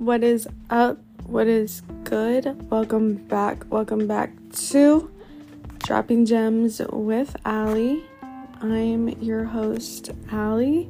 What 0.00 0.24
is 0.24 0.48
up? 0.70 0.96
What 1.26 1.46
is 1.46 1.82
good? 2.04 2.70
Welcome 2.70 3.16
back. 3.16 3.70
Welcome 3.70 4.06
back 4.06 4.32
to 4.70 5.10
Dropping 5.80 6.24
Gems 6.24 6.80
with 6.90 7.36
Allie. 7.44 8.02
I'm 8.62 9.10
your 9.20 9.44
host, 9.44 10.08
Allie, 10.32 10.88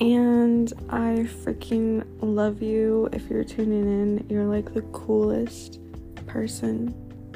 and 0.00 0.72
I 0.88 1.28
freaking 1.44 2.04
love 2.22 2.60
you. 2.60 3.08
If 3.12 3.30
you're 3.30 3.44
tuning 3.44 3.84
in, 3.84 4.26
you're 4.28 4.46
like 4.46 4.74
the 4.74 4.82
coolest 4.82 5.78
person 6.26 6.92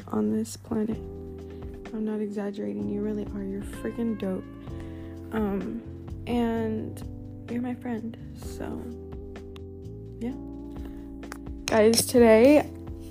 on 0.09 0.37
this 0.37 0.57
planet. 0.57 0.99
I'm 1.95 2.05
not 2.05 2.21
exaggerating, 2.21 2.89
you 2.89 3.03
really 3.03 3.25
are. 3.37 3.45
You're 3.45 3.63
freaking 3.63 4.19
dope. 4.19 4.43
Um, 5.31 5.81
and 6.27 7.01
you're 7.49 7.63
my 7.63 7.77
friend, 7.77 8.17
so 8.35 8.83
yeah. 10.19 10.48
Guys, 11.69 12.07
today 12.07 12.67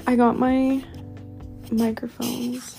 I 0.07 0.15
got 0.15 0.39
my 0.39 0.83
microphones 1.71 2.73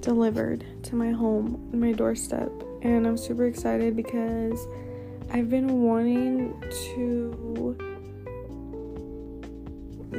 delivered 0.00 0.64
to 0.84 0.94
my 0.94 1.10
home, 1.10 1.68
my 1.74 1.92
doorstep, 1.92 2.50
and 2.80 3.06
I'm 3.06 3.18
super 3.18 3.44
excited 3.44 3.94
because 3.94 4.66
I've 5.30 5.50
been 5.50 5.82
wanting 5.82 6.58
to 6.94 7.76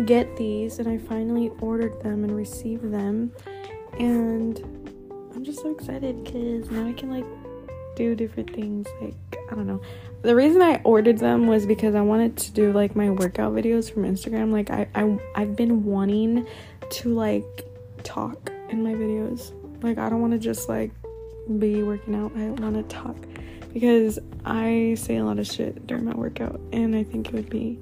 get 0.06 0.38
these 0.38 0.78
and 0.78 0.88
I 0.88 1.00
finally 1.00 1.50
ordered 1.62 2.00
them 2.04 2.24
and 2.24 2.36
received 2.36 2.92
them 2.94 3.32
and 4.00 4.60
I'm 5.34 5.44
just 5.44 5.64
so 5.64 5.72
excited 5.72 6.24
because 6.24 6.70
now 6.70 6.88
I 6.88 6.94
can 6.94 7.10
like 7.10 7.26
do 8.00 8.16
different 8.16 8.54
things 8.56 8.88
like 9.02 9.38
I 9.52 9.56
don't 9.56 9.68
know. 9.68 9.82
The 10.22 10.36
reason 10.36 10.62
I 10.62 10.82
ordered 10.84 11.18
them 11.18 11.48
was 11.48 11.66
because 11.66 11.96
I 11.96 12.02
wanted 12.02 12.38
to 12.38 12.52
do 12.52 12.72
like 12.72 12.96
my 12.96 13.10
workout 13.10 13.54
videos 13.54 13.92
from 13.92 14.04
Instagram. 14.04 14.52
Like 14.52 14.70
I, 14.70 14.88
I 14.96 15.20
I've 15.36 15.56
been 15.56 15.84
wanting 15.84 16.48
to 16.90 17.14
like 17.14 17.66
talk 18.04 18.52
in 18.70 18.84
my 18.84 18.94
videos. 18.94 19.54
Like 19.84 19.98
I 19.98 20.10
don't 20.10 20.22
want 20.22 20.34
to 20.34 20.40
just 20.40 20.70
like 20.70 20.92
be 21.60 21.84
working 21.84 22.16
out. 22.16 22.32
I 22.36 22.50
want 22.50 22.76
to 22.76 22.84
talk 22.84 23.18
because 23.74 24.18
I 24.46 24.96
say 24.98 25.18
a 25.18 25.24
lot 25.24 25.40
of 25.40 25.48
shit 25.48 25.86
during 25.86 26.06
my 26.06 26.16
workout 26.16 26.60
and 26.72 26.96
I 26.96 27.04
think 27.04 27.28
it 27.28 27.34
would 27.34 27.50
be 27.50 27.80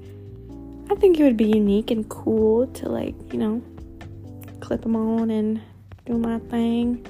I 0.90 0.94
think 0.94 1.20
it 1.20 1.24
would 1.24 1.36
be 1.36 1.48
unique 1.48 1.90
and 1.90 2.08
cool 2.08 2.66
to 2.66 2.88
like, 2.88 3.14
you 3.32 3.38
know, 3.38 3.62
clip 4.60 4.82
them 4.82 4.96
on 4.96 5.30
and 5.30 5.60
do 6.06 6.16
my 6.16 6.38
thing, 6.38 7.06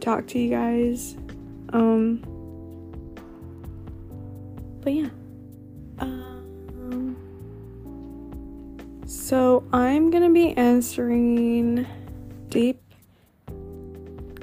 talk 0.00 0.26
to 0.28 0.38
you 0.38 0.50
guys. 0.50 1.16
Um 1.72 2.22
but 4.84 4.92
yeah. 4.92 5.08
Um, 5.98 7.16
so 9.06 9.64
I'm 9.72 10.10
gonna 10.10 10.30
be 10.30 10.52
answering 10.56 11.86
deep 12.50 12.80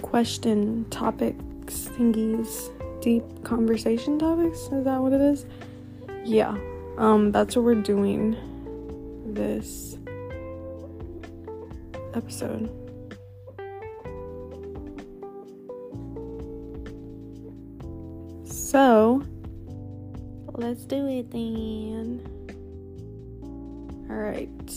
question 0.02 0.86
topics, 0.90 1.88
thingies, 1.96 2.72
deep 3.02 3.24
conversation 3.44 4.18
topics. 4.18 4.58
Is 4.58 4.84
that 4.84 5.00
what 5.00 5.14
it 5.14 5.22
is? 5.22 5.46
Yeah. 6.26 6.58
Um, 6.98 7.32
that's 7.32 7.56
what 7.56 7.64
we're 7.64 7.76
doing 7.76 8.36
this 9.34 9.98
episode. 12.16 12.81
Let's 20.72 20.86
do 20.86 21.06
it 21.06 21.30
then. 21.32 22.22
Alright. 24.10 24.68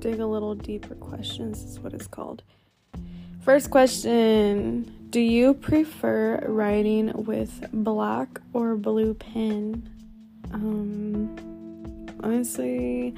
Dig 0.00 0.20
a 0.20 0.26
little 0.26 0.54
deeper 0.54 0.94
questions 0.96 1.64
is 1.64 1.80
what 1.80 1.94
it's 1.94 2.06
called. 2.06 2.42
First 3.40 3.70
question 3.70 4.82
Do 5.08 5.18
you 5.18 5.54
prefer 5.54 6.44
writing 6.46 7.10
with 7.24 7.70
black 7.72 8.38
or 8.52 8.76
blue 8.76 9.14
pen? 9.14 9.88
Um, 10.52 11.34
honestly, 12.22 13.14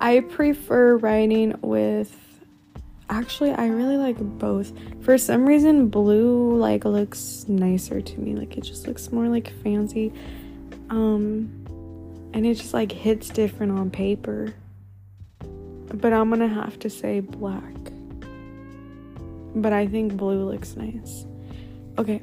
I 0.00 0.18
prefer 0.18 0.96
writing 0.96 1.54
with. 1.62 2.18
Actually, 3.08 3.52
I 3.52 3.68
really 3.68 3.98
like 3.98 4.16
both. 4.18 4.72
For 5.02 5.16
some 5.16 5.46
reason, 5.46 5.90
blue 5.90 6.56
like 6.56 6.84
looks 6.84 7.44
nicer 7.46 8.00
to 8.00 8.20
me. 8.20 8.34
Like 8.34 8.56
it 8.56 8.62
just 8.64 8.88
looks 8.88 9.12
more 9.12 9.28
like 9.28 9.52
fancy. 9.62 10.12
Um, 10.92 12.30
and 12.34 12.44
it 12.44 12.54
just 12.54 12.74
like 12.74 12.92
hits 12.92 13.30
different 13.30 13.72
on 13.72 13.90
paper. 13.90 14.52
But 15.40 16.12
I'm 16.12 16.28
gonna 16.28 16.48
have 16.48 16.78
to 16.80 16.90
say 16.90 17.20
black. 17.20 17.62
But 19.54 19.72
I 19.72 19.86
think 19.86 20.16
blue 20.18 20.44
looks 20.50 20.76
nice. 20.76 21.24
Okay. 21.98 22.20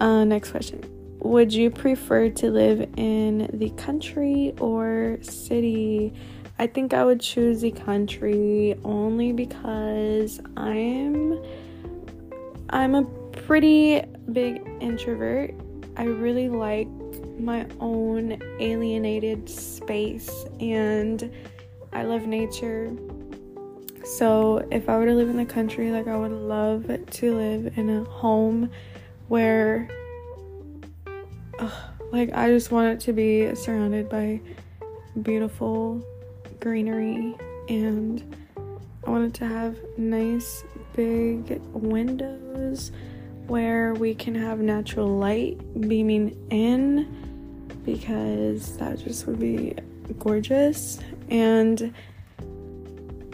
Uh, 0.00 0.24
next 0.24 0.52
question. 0.52 0.84
Would 1.18 1.52
you 1.52 1.68
prefer 1.68 2.30
to 2.30 2.50
live 2.50 2.88
in 2.96 3.50
the 3.52 3.70
country 3.70 4.54
or 4.60 5.18
city? 5.22 6.12
I 6.60 6.68
think 6.68 6.94
I 6.94 7.04
would 7.04 7.20
choose 7.20 7.60
the 7.60 7.72
country 7.72 8.78
only 8.84 9.32
because 9.32 10.40
I'm 10.56 11.42
I'm 12.70 12.94
a 12.94 13.02
pretty 13.32 14.00
big 14.32 14.62
introvert. 14.80 15.54
I 15.96 16.04
really 16.04 16.48
like 16.48 16.86
my 17.42 17.66
own 17.80 18.40
alienated 18.60 19.48
space 19.48 20.44
and 20.60 21.32
I 21.92 22.02
love 22.02 22.26
nature. 22.26 22.92
So, 24.04 24.66
if 24.70 24.88
I 24.88 24.96
were 24.96 25.06
to 25.06 25.14
live 25.14 25.28
in 25.28 25.36
the 25.36 25.44
country, 25.44 25.90
like 25.90 26.08
I 26.08 26.16
would 26.16 26.32
love 26.32 26.86
to 26.86 27.34
live 27.34 27.76
in 27.76 27.90
a 27.90 28.04
home 28.04 28.70
where 29.28 29.88
ugh, 31.58 31.72
like 32.12 32.32
I 32.32 32.48
just 32.48 32.70
want 32.70 32.88
it 32.88 33.00
to 33.06 33.12
be 33.12 33.54
surrounded 33.54 34.08
by 34.08 34.40
beautiful 35.22 36.04
greenery 36.60 37.36
and 37.68 38.36
I 39.06 39.10
want 39.10 39.26
it 39.26 39.34
to 39.40 39.46
have 39.46 39.76
nice 39.96 40.64
big 40.94 41.60
windows 41.72 42.92
where 43.46 43.94
we 43.94 44.14
can 44.14 44.34
have 44.34 44.60
natural 44.60 45.08
light 45.08 45.58
beaming 45.88 46.36
in 46.50 47.29
because 47.84 48.76
that 48.78 48.98
just 48.98 49.26
would 49.26 49.38
be 49.38 49.74
gorgeous. 50.18 50.98
And 51.28 51.94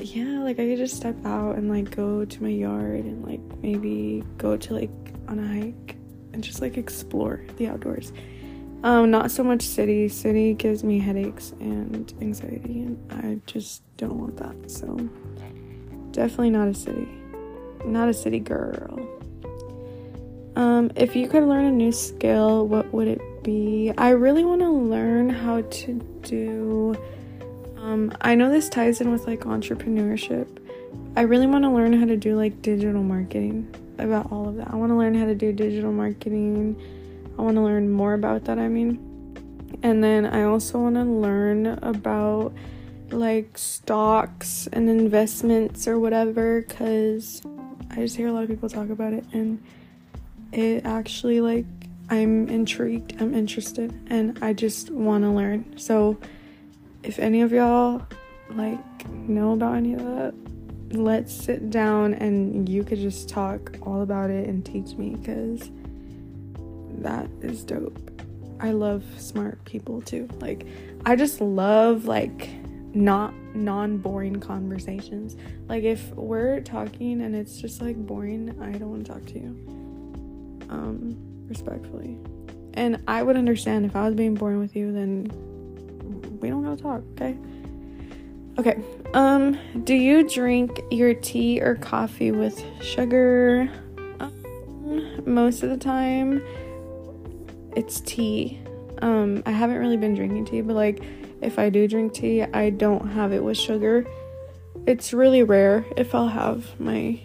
yeah 0.01 0.41
like 0.41 0.59
i 0.61 0.67
could 0.67 0.77
just 0.77 0.95
step 0.95 1.17
out 1.25 1.57
and 1.57 1.71
like 1.71 1.95
go 1.97 2.25
to 2.25 2.43
my 2.43 2.51
yard 2.51 3.01
and 3.01 3.25
like 3.27 3.41
maybe 3.62 4.23
go 4.37 4.56
to 4.56 4.75
like 4.75 4.91
on 5.27 5.39
a 5.39 5.47
hike 5.47 5.97
and 6.33 6.45
just 6.45 6.61
like 6.61 6.77
explore 6.77 7.41
the 7.56 7.67
outdoors. 7.67 8.12
Um 8.83 9.11
not 9.11 9.31
so 9.31 9.43
much 9.43 9.62
city. 9.62 10.09
City 10.09 10.53
gives 10.53 10.85
me 10.85 10.99
headaches 10.99 11.53
and 11.61 12.12
anxiety 12.21 12.83
and 12.83 13.12
i 13.12 13.41
just 13.47 13.83
don't 13.97 14.19
want 14.19 14.37
that. 14.37 14.71
So 14.71 14.97
definitely 16.12 16.51
not 16.51 16.69
a 16.69 16.75
city. 16.75 17.09
Not 17.85 18.09
a 18.09 18.15
city 18.15 18.39
girl 18.39 19.01
um 20.56 20.91
if 20.97 21.15
you 21.15 21.28
could 21.28 21.44
learn 21.44 21.67
a 21.67 21.71
new 21.71 21.93
skill 21.93 22.67
what 22.67 22.93
would 22.93 23.06
it 23.06 23.21
be 23.43 23.93
I 23.97 24.11
really 24.11 24.44
want 24.44 24.62
to 24.62 24.71
learn 24.71 25.28
how 25.28 25.61
to 25.61 25.93
do 26.22 26.97
um 27.78 28.12
I 28.21 28.34
know 28.34 28.50
this 28.50 28.69
ties 28.69 29.00
in 29.00 29.12
with 29.12 29.27
like 29.27 29.41
entrepreneurship. 29.41 30.49
I 31.15 31.22
really 31.22 31.47
want 31.47 31.65
to 31.65 31.71
learn 31.71 31.93
how 31.93 32.06
to 32.06 32.17
do 32.17 32.37
like 32.37 32.61
digital 32.61 33.03
marketing 33.03 33.72
about 33.99 34.33
all 34.33 34.49
of 34.49 34.56
that. 34.56 34.69
I 34.71 34.75
want 34.77 34.91
to 34.91 34.97
learn 34.97 35.15
how 35.15 35.27
to 35.27 35.34
do 35.34 35.53
digital 35.53 35.93
marketing. 35.93 36.77
I 37.38 37.43
want 37.43 37.56
to 37.56 37.62
learn 37.62 37.91
more 37.91 38.14
about 38.14 38.44
that, 38.44 38.58
I 38.58 38.69
mean. 38.69 38.99
And 39.82 40.03
then 40.03 40.26
I 40.26 40.43
also 40.43 40.79
want 40.79 40.97
to 40.97 41.05
learn 41.05 41.67
about 41.82 42.53
like 43.11 43.56
stocks 43.56 44.69
and 44.73 44.91
investments 44.91 45.87
or 45.87 45.99
whatever 46.00 46.62
cuz 46.62 47.43
I 47.91 47.97
just 47.97 48.17
hear 48.17 48.29
a 48.29 48.32
lot 48.32 48.43
of 48.43 48.49
people 48.49 48.69
talk 48.69 48.91
about 48.91 49.12
it 49.12 49.25
and 49.32 49.62
it 50.56 50.87
actually 50.87 51.41
like 51.41 51.67
I'm 52.08 52.49
intrigued, 52.49 53.20
I'm 53.20 53.35
interested, 53.35 53.93
and 54.08 54.38
I 54.43 54.53
just 54.53 54.91
want 54.91 55.25
to 55.25 55.31
learn. 55.31 55.76
So, 55.76 56.19
if 57.03 57.19
any 57.19 57.43
of 57.43 57.53
y'all 57.53 58.06
like 58.50 59.08
know 59.11 59.53
about 59.53 59.76
any 59.76 59.94
of 59.94 60.05
that, 60.05 60.35
let's 60.93 61.32
sit 61.32 61.70
down 61.70 62.14
and 62.14 62.69
you 62.69 62.85
could 62.85 62.99
just 62.99 63.29
talk 63.29 63.76
all 63.82 64.03
about 64.03 64.31
it 64.31 64.49
and 64.49 64.64
teach 64.64 64.97
me 64.97 65.17
because 65.17 65.69
that 67.03 67.29
is 67.43 67.64
dope. 67.64 67.99
I 68.61 68.70
love 68.70 69.05
smart 69.19 69.62
people 69.64 70.00
too. 70.00 70.29
Like, 70.41 70.64
I 71.05 71.17
just 71.17 71.41
love 71.41 72.06
like 72.06 72.49
not 72.94 73.35
non 73.55 73.99
boring 73.99 74.38
conversations. 74.38 75.37
Like, 75.69 75.82
if 75.82 76.08
we're 76.14 76.61
talking 76.61 77.20
and 77.20 77.35
it's 77.35 77.61
just 77.61 77.82
like 77.82 77.97
boring, 77.97 78.56
I 78.62 78.79
don't 78.79 78.91
want 78.91 79.06
to 79.06 79.12
talk 79.12 79.26
to 79.26 79.41
you. 79.41 79.75
Um, 80.69 81.17
respectfully. 81.49 82.19
And 82.75 83.01
I 83.09 83.23
would 83.23 83.37
understand 83.37 83.87
if 83.87 83.97
I 83.97 84.07
was 84.07 84.15
being 84.15 84.35
boring 84.35 84.59
with 84.59 84.77
you, 84.77 84.93
then 84.93 85.31
we 86.41 86.51
don't 86.51 86.63
gotta 86.63 86.83
talk, 86.83 87.03
okay? 87.13 87.37
Okay. 88.59 88.83
Um, 89.15 89.59
do 89.85 89.95
you 89.95 90.29
drink 90.29 90.81
your 90.91 91.15
tea 91.15 91.61
or 91.61 91.75
coffee 91.77 92.31
with 92.31 92.63
sugar? 92.83 93.71
Um, 94.21 95.23
most 95.27 95.63
of 95.63 95.71
the 95.71 95.77
time, 95.77 96.43
it's 97.75 98.01
tea. 98.01 98.61
Um, 99.03 99.43
I 99.45 99.51
haven't 99.51 99.77
really 99.77 99.99
been 99.99 100.15
drinking 100.15 100.47
tea, 100.47 100.61
but 100.63 100.75
like 100.75 101.03
if 101.43 101.59
I 101.59 101.69
do 101.69 101.87
drink 101.87 102.15
tea, 102.15 102.43
I 102.43 102.71
don't 102.71 103.09
have 103.09 103.33
it 103.33 103.43
with 103.43 103.59
sugar. 103.59 104.07
It's 104.87 105.13
really 105.13 105.43
rare 105.43 105.85
if 105.97 106.15
I'll 106.15 106.29
have 106.29 106.79
my 106.81 107.21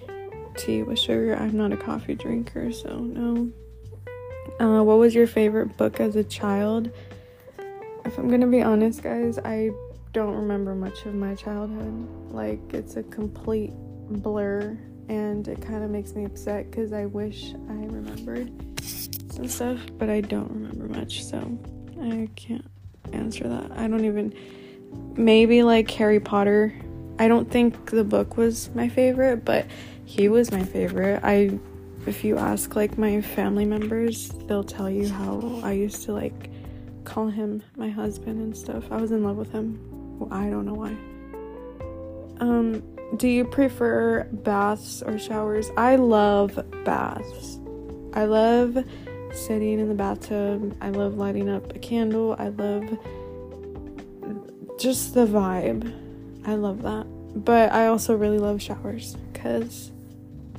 tea 0.56 0.84
with 0.84 1.00
sugar. 1.00 1.36
I'm 1.36 1.56
not 1.56 1.72
a 1.72 1.78
coffee 1.78 2.16
drinker, 2.16 2.72
so 2.72 3.00
no. 3.00 3.52
Uh, 4.60 4.84
what 4.84 4.98
was 4.98 5.16
your 5.16 5.28
favorite 5.28 5.78
book 5.78 6.00
as 6.00 6.16
a 6.16 6.24
child? 6.24 6.92
If 8.06 8.18
I'm 8.18 8.30
gonna 8.30 8.48
be 8.48 8.62
honest, 8.62 9.04
guys, 9.04 9.40
I 9.40 9.72
don't 10.14 10.36
remember 10.36 10.76
much 10.76 11.06
of 11.06 11.14
my 11.14 11.36
childhood. 11.36 12.08
Like, 12.32 12.60
it's 12.74 12.96
a 12.96 13.04
complete 13.04 13.72
blur, 14.10 14.78
and 15.08 15.48
it 15.48 15.62
kind 15.62 15.84
of 15.84 15.90
makes 15.90 16.14
me 16.14 16.26
upset 16.26 16.70
because 16.70 16.94
I 16.94 17.06
wish 17.06 17.54
I 17.70 17.74
remembered 17.74 18.52
some 19.32 19.48
stuff, 19.48 19.80
but 19.98 20.10
I 20.10 20.22
don't 20.22 20.52
remember 20.52 20.88
much, 20.88 21.24
so 21.24 21.58
I 22.02 22.30
can't 22.36 22.66
answer 23.14 23.48
that. 23.48 23.72
I 23.72 23.88
don't 23.88 24.06
even. 24.06 24.34
Maybe 25.16 25.64
like 25.64 25.90
Harry 25.92 26.20
Potter. 26.20 26.74
I 27.18 27.28
don't 27.28 27.50
think 27.50 27.92
the 27.92 28.04
book 28.04 28.36
was 28.36 28.70
my 28.76 28.90
favorite, 28.90 29.46
but 29.46 29.66
he 30.12 30.28
was 30.28 30.52
my 30.52 30.62
favorite. 30.62 31.22
I 31.24 31.58
if 32.06 32.26
you 32.26 32.38
ask 32.38 32.76
like 32.76 32.98
my 32.98 33.22
family 33.22 33.64
members, 33.64 34.28
they'll 34.46 34.64
tell 34.64 34.90
you 34.90 35.08
how 35.08 35.62
I 35.64 35.72
used 35.72 36.04
to 36.04 36.12
like 36.12 36.50
call 37.06 37.30
him 37.30 37.64
my 37.78 37.90
husband 37.90 38.42
and 38.42 38.56
stuff. 38.56 38.84
I 38.92 38.98
was 38.98 39.12
in 39.12 39.24
love 39.24 39.38
with 39.38 39.54
him. 39.54 39.80
Well, 40.20 40.28
I 40.34 40.50
don't 40.50 40.66
know 40.66 40.74
why. 40.74 40.98
Um, 42.42 42.84
do 43.16 43.30
you 43.30 43.46
prefer 43.46 44.26
baths 44.26 45.02
or 45.02 45.18
showers? 45.18 45.72
I 45.78 45.96
love 45.96 46.60
baths. 46.84 47.60
I 48.14 48.26
love 48.26 48.84
sitting 49.32 49.80
in 49.80 49.88
the 49.88 49.96
bathtub. 49.96 50.76
I 50.82 50.90
love 50.90 51.16
lighting 51.16 51.48
up 51.48 51.74
a 51.74 51.80
candle. 51.80 52.36
I 52.38 52.50
love 52.50 52.98
just 54.78 55.14
the 55.14 55.26
vibe. 55.26 55.94
I 56.46 56.56
love 56.56 56.82
that. 56.82 57.06
But 57.34 57.72
I 57.72 57.88
also 57.88 58.14
really 58.14 58.40
love 58.40 58.62
showers 58.62 59.16
because 59.32 59.92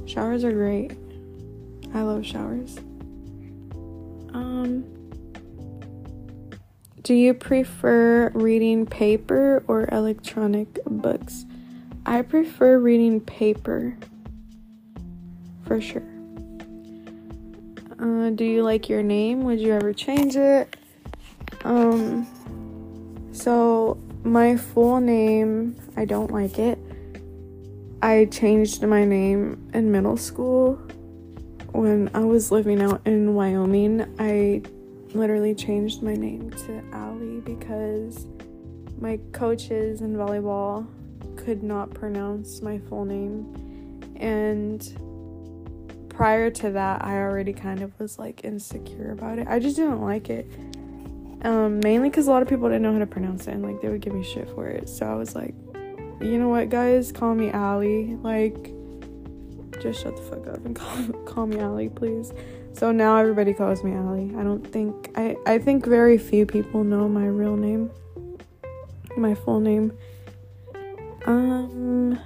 showers 0.07 0.45
are 0.45 0.53
great. 0.53 0.93
I 1.95 2.03
love 2.03 2.25
showers. 2.25 2.79
Um, 4.35 4.85
do 7.03 7.15
you 7.15 7.35
prefer 7.35 8.31
reading 8.31 8.87
paper 8.87 9.63
or 9.67 9.89
electronic 9.93 10.79
books? 10.85 11.45
I 12.07 12.23
prefer 12.23 12.79
reading 12.79 13.21
paper 13.21 13.97
for 15.65 15.81
sure. 15.81 16.03
Uh, 17.99 18.31
do 18.31 18.45
you 18.45 18.63
like 18.63 18.89
your 18.89 19.03
name? 19.03 19.43
Would 19.43 19.61
you 19.61 19.73
ever 19.73 19.93
change 19.93 20.37
it? 20.37 20.77
Um, 21.65 22.27
so 23.33 23.99
my 24.25 24.57
full 24.57 25.01
name, 25.01 25.77
I 25.97 26.05
don't 26.05 26.33
like 26.33 26.59
it. 26.59 26.79
I 28.03 28.25
changed 28.25 28.83
my 28.83 29.05
name 29.05 29.71
in 29.73 29.93
middle 29.93 30.17
school 30.17 30.75
when 31.71 32.11
I 32.13 32.19
was 32.25 32.51
living 32.51 32.83
out 32.83 33.01
in 33.07 33.33
Wyoming. 33.35 34.13
I 34.19 34.63
literally 35.15 35.55
changed 35.55 36.03
my 36.03 36.17
name 36.17 36.51
to 36.51 36.83
Allie 36.93 37.39
because 37.39 38.27
my 38.99 39.21
coaches 39.31 40.01
in 40.01 40.17
volleyball 40.17 40.85
could 41.37 41.63
not 41.63 41.95
pronounce 41.95 42.61
my 42.61 42.79
full 42.79 43.05
name. 43.05 43.55
And 44.17 44.83
prior 46.09 46.51
to 46.51 46.71
that, 46.73 47.05
I 47.05 47.19
already 47.19 47.53
kind 47.53 47.83
of 47.83 47.97
was 48.01 48.19
like 48.19 48.45
insecure 48.45 49.13
about 49.13 49.39
it. 49.39 49.47
I 49.47 49.61
just 49.61 49.77
didn't 49.77 50.03
like 50.03 50.29
it. 50.29 50.51
Um, 51.43 51.79
mainly 51.79 52.09
because 52.09 52.27
a 52.27 52.33
lot 52.33 52.43
of 52.43 52.49
people 52.49 52.69
didn't 52.69 52.83
know 52.83 52.93
how 52.93 52.99
to 52.99 53.07
pronounce 53.07 53.47
it 53.47 53.55
and 53.55 53.63
like 53.63 53.81
they 53.81 53.89
would 53.89 54.01
give 54.01 54.13
me 54.13 54.25
shit 54.25 54.49
for 54.57 54.67
it. 54.67 54.89
So 54.89 55.07
I 55.07 55.15
was 55.15 55.37
like, 55.37 55.55
you 56.23 56.39
know 56.39 56.49
what, 56.49 56.69
guys, 56.69 57.13
call 57.13 57.35
me 57.35 57.51
Allie. 57.51 58.17
Like, 58.23 58.73
just 59.81 60.03
shut 60.03 60.17
the 60.17 60.23
fuck 60.23 60.47
up 60.47 60.65
and 60.65 60.77
call, 60.77 61.13
call 61.25 61.47
me 61.47 61.59
Allie, 61.59 61.89
please. 61.89 62.33
So 62.75 62.91
now 62.91 63.17
everybody 63.17 63.53
calls 63.53 63.85
me 63.85 63.93
Allie. 63.93 64.35
I 64.37 64.43
don't 64.43 64.67
think 64.67 65.11
I 65.15 65.37
I 65.47 65.59
think 65.59 65.87
very 65.87 66.17
few 66.19 66.47
people 66.47 66.85
know 66.85 67.09
my 67.09 67.27
real 67.27 67.57
name. 67.57 67.91
My 69.17 69.35
full 69.35 69.61
name. 69.61 69.93
Um 71.27 72.19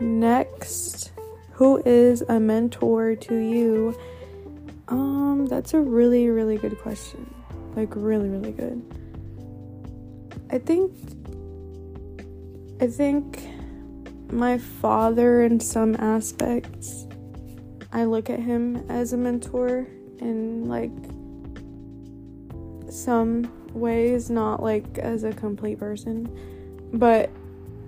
next, 0.00 1.12
who 1.52 1.82
is 1.84 2.22
a 2.22 2.40
mentor 2.40 3.14
to 3.14 3.36
you? 3.36 3.98
Um 4.88 5.46
that's 5.46 5.74
a 5.74 5.80
really 5.80 6.28
really 6.28 6.56
good 6.56 6.78
question. 6.78 7.32
Like 7.74 7.94
really 7.94 8.28
really 8.28 8.52
good. 8.52 8.82
I 10.50 10.58
think 10.58 10.92
I 12.80 12.86
think 12.88 13.48
my 14.30 14.58
father 14.58 15.42
in 15.42 15.60
some 15.60 15.94
aspects 15.96 17.06
I 17.92 18.04
look 18.04 18.28
at 18.28 18.40
him 18.40 18.84
as 18.90 19.14
a 19.14 19.16
mentor 19.16 19.86
in 20.18 20.68
like 20.68 20.90
some 22.90 23.50
ways, 23.72 24.28
not 24.28 24.62
like 24.62 24.98
as 24.98 25.24
a 25.24 25.32
complete 25.32 25.78
person, 25.78 26.28
but 26.92 27.30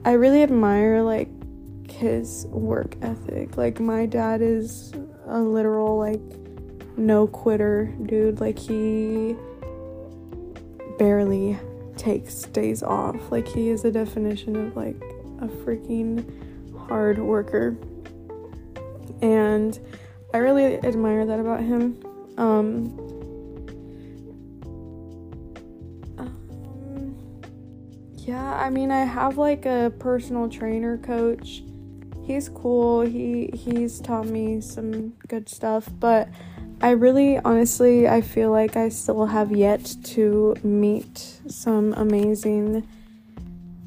I 0.06 0.12
really 0.12 0.42
admire 0.42 1.02
like 1.02 1.28
his 1.90 2.46
work 2.46 2.96
ethic. 3.02 3.58
Like 3.58 3.80
my 3.80 4.06
dad 4.06 4.40
is 4.40 4.92
a 5.26 5.40
literal 5.40 5.98
like 5.98 6.22
no 6.96 7.26
quitter 7.26 7.94
dude. 8.06 8.40
Like 8.40 8.58
he 8.58 9.36
barely 10.98 11.58
takes 12.08 12.42
days 12.44 12.82
off. 12.82 13.30
Like 13.30 13.46
he 13.46 13.68
is 13.68 13.84
a 13.84 13.92
definition 13.92 14.56
of 14.56 14.76
like 14.76 14.96
a 15.40 15.48
freaking 15.48 16.24
hard 16.88 17.18
worker 17.18 17.76
and 19.20 19.78
I 20.32 20.38
really 20.38 20.78
admire 20.84 21.26
that 21.26 21.40
about 21.40 21.60
him. 21.60 22.00
Um, 22.36 22.98
um, 26.18 27.16
yeah, 28.16 28.54
I 28.54 28.70
mean, 28.70 28.90
I 28.90 29.04
have 29.04 29.38
like 29.38 29.66
a 29.66 29.92
personal 29.98 30.48
trainer 30.48 30.98
coach. 30.98 31.62
He's 32.24 32.48
cool. 32.48 33.00
He 33.00 33.50
he's 33.54 34.00
taught 34.00 34.26
me 34.26 34.60
some 34.60 35.14
good 35.28 35.48
stuff, 35.48 35.88
but 35.98 36.28
I 36.80 36.90
really 36.90 37.38
honestly 37.38 38.06
I 38.06 38.20
feel 38.20 38.52
like 38.52 38.76
I 38.76 38.88
still 38.88 39.26
have 39.26 39.50
yet 39.50 39.96
to 40.04 40.54
meet 40.62 41.40
some 41.48 41.92
amazing 41.94 42.86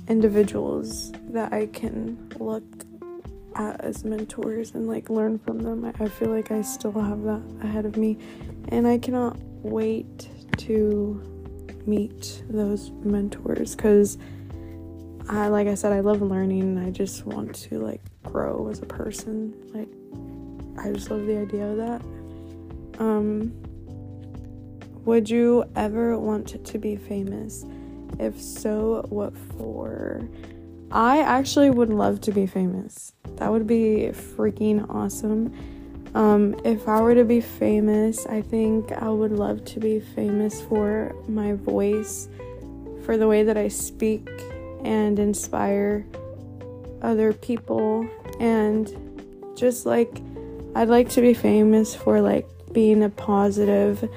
individuals 0.10 1.14
that 1.30 1.54
I 1.54 1.68
can 1.68 2.30
look 2.38 2.64
at 3.56 3.80
as 3.82 4.04
mentors 4.04 4.72
and 4.72 4.88
like 4.88 5.10
learn 5.10 5.40
from 5.40 5.60
them. 5.60 5.86
I, 5.86 6.10
feel 6.10 6.30
like 6.30 6.52
I 6.52 6.62
still 6.62 6.92
have 6.92 7.24
that 7.24 7.42
ahead 7.64 7.86
of 7.86 7.96
me, 7.96 8.18
and 8.70 8.86
I 8.86 8.98
cannot 8.98 9.38
wait 9.64 10.28
to 10.58 11.22
meet 11.86 12.44
those 12.50 12.92
mentors 13.04 13.76
because 13.76 14.18
I, 15.30 15.48
like 15.48 15.68
I 15.68 15.76
said, 15.76 15.94
I 15.94 16.02
love 16.02 16.22
learning 16.22 16.62
and 16.62 16.80
I 16.80 16.92
just 16.92 17.26
want 17.26 17.56
to 17.56 17.80
like 17.80 18.02
grow 18.24 18.68
as 18.70 18.82
a 18.82 18.86
person. 18.86 19.54
Like, 19.74 19.88
I 20.84 20.92
just 20.92 21.10
love 21.10 21.26
the 21.26 21.38
idea 21.38 21.66
of 21.68 21.78
that. 21.78 22.02
Um, 23.02 23.52
would 25.06 25.28
you 25.28 25.66
ever 25.76 26.20
want 26.20 26.64
to 26.64 26.78
be 26.78 26.96
famous? 26.96 27.66
If 28.20 28.40
so, 28.40 29.08
what 29.10 29.36
for? 29.58 30.22
I 30.92 31.22
actually 31.22 31.72
would 31.72 31.90
love 31.90 32.22
to 32.22 32.32
be 32.32 32.46
famous. 32.46 33.14
That 33.38 33.52
would 33.52 33.66
be 33.66 34.12
freaking 34.14 34.88
awesome. 34.88 35.52
Um, 36.14 36.54
if 36.64 36.88
I 36.88 37.02
were 37.02 37.16
to 37.16 37.26
be 37.26 37.42
famous, 37.42 38.28
I 38.28 38.44
think 38.44 38.92
I 38.92 39.10
would 39.10 39.32
love 39.32 39.66
to 39.66 39.80
be 39.80 40.00
famous 40.00 40.62
for 40.62 41.16
my 41.28 41.54
voice, 41.54 42.30
for 43.04 43.18
the 43.18 43.28
way 43.28 43.42
that 43.42 43.58
I 43.58 43.70
speak 43.70 44.30
and 44.84 45.18
inspire 45.18 46.06
other 47.02 47.34
people, 47.34 48.08
and 48.40 48.88
just 49.56 49.88
like 49.88 50.22
I'd 50.76 50.90
like 50.90 51.10
to 51.12 51.22
be 51.22 51.34
famous 51.34 51.96
for 51.96 52.22
like 52.22 52.48
being 52.74 53.04
a 53.04 53.10
positive 53.10 54.10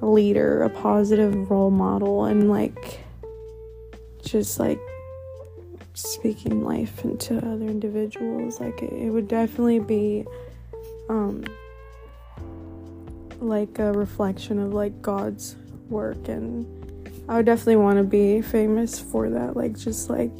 leader, 0.00 0.62
a 0.62 0.70
positive 0.70 1.50
role 1.50 1.70
model, 1.70 2.24
and 2.24 2.50
like 2.50 3.00
just 4.24 4.58
like 4.58 4.78
speaking 5.94 6.62
life 6.64 7.04
into 7.04 7.36
other 7.38 7.64
individuals 7.64 8.60
like 8.60 8.82
it, 8.82 8.92
it 8.92 9.10
would 9.10 9.26
definitely 9.26 9.80
be 9.80 10.24
um 11.08 11.44
like 13.40 13.78
a 13.80 13.92
reflection 13.92 14.60
of 14.60 14.72
like 14.72 15.00
God's 15.02 15.56
work 15.88 16.28
and 16.28 16.66
I 17.28 17.36
would 17.36 17.46
definitely 17.46 17.76
want 17.76 17.98
to 17.98 18.04
be 18.04 18.40
famous 18.40 18.98
for 18.98 19.28
that. 19.28 19.54
Like, 19.54 19.78
just 19.78 20.08
like 20.08 20.30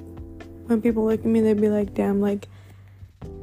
when 0.66 0.80
people 0.80 1.04
look 1.04 1.20
at 1.20 1.26
me, 1.26 1.42
they'd 1.42 1.60
be 1.60 1.68
like, 1.68 1.92
damn, 1.92 2.20
like, 2.20 2.48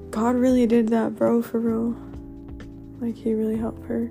God 0.09 0.35
really 0.35 0.65
did 0.65 0.89
that, 0.89 1.15
bro, 1.15 1.43
for 1.43 1.59
real. 1.59 1.95
Like, 2.99 3.15
He 3.15 3.33
really 3.33 3.57
helped 3.57 3.85
her. 3.87 4.09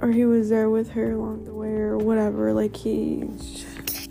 Or 0.00 0.10
He 0.10 0.24
was 0.24 0.48
there 0.48 0.70
with 0.70 0.90
her 0.90 1.12
along 1.12 1.44
the 1.44 1.54
way, 1.54 1.68
or 1.68 1.98
whatever. 1.98 2.52
Like, 2.52 2.76
He. 2.76 3.24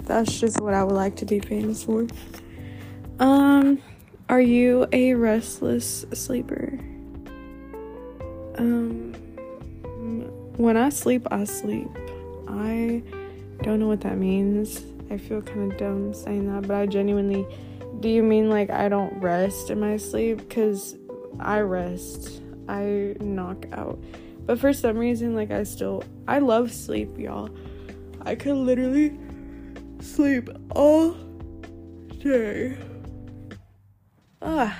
That's 0.03 0.39
just 0.39 0.59
what 0.59 0.73
I 0.73 0.83
would 0.83 0.95
like 0.95 1.15
to 1.17 1.25
be 1.25 1.39
famous 1.39 1.83
for. 1.83 2.07
Um, 3.19 3.81
are 4.29 4.41
you 4.41 4.87
a 4.91 5.13
restless 5.13 6.05
sleeper? 6.13 6.79
Um, 8.57 9.13
when 10.57 10.77
I 10.77 10.89
sleep, 10.89 11.27
I 11.31 11.43
sleep. 11.43 11.89
I 12.47 13.03
don't 13.61 13.79
know 13.79 13.87
what 13.87 14.01
that 14.01 14.17
means. 14.17 14.85
I 15.09 15.17
feel 15.17 15.41
kind 15.41 15.71
of 15.71 15.77
dumb 15.77 16.13
saying 16.13 16.47
that, 16.53 16.67
but 16.67 16.75
I 16.75 16.85
genuinely. 16.85 17.45
Do 17.99 18.09
you 18.09 18.23
mean 18.23 18.49
like 18.49 18.69
I 18.69 18.89
don't 18.89 19.13
rest 19.21 19.69
in 19.69 19.79
my 19.79 19.97
sleep? 19.97 20.37
Because 20.37 20.95
I 21.39 21.59
rest, 21.59 22.41
I 22.71 23.15
knock 23.19 23.65
out. 23.73 23.99
But 24.45 24.59
for 24.59 24.73
some 24.73 24.97
reason, 24.97 25.35
like 25.35 25.51
I 25.51 25.63
still. 25.63 26.03
I 26.27 26.39
love 26.39 26.71
sleep, 26.71 27.17
y'all. 27.17 27.49
I 28.21 28.35
could 28.35 28.55
literally 28.55 29.17
sleep 29.99 30.49
all 30.71 31.15
day. 32.19 32.77
Ah, 34.41 34.75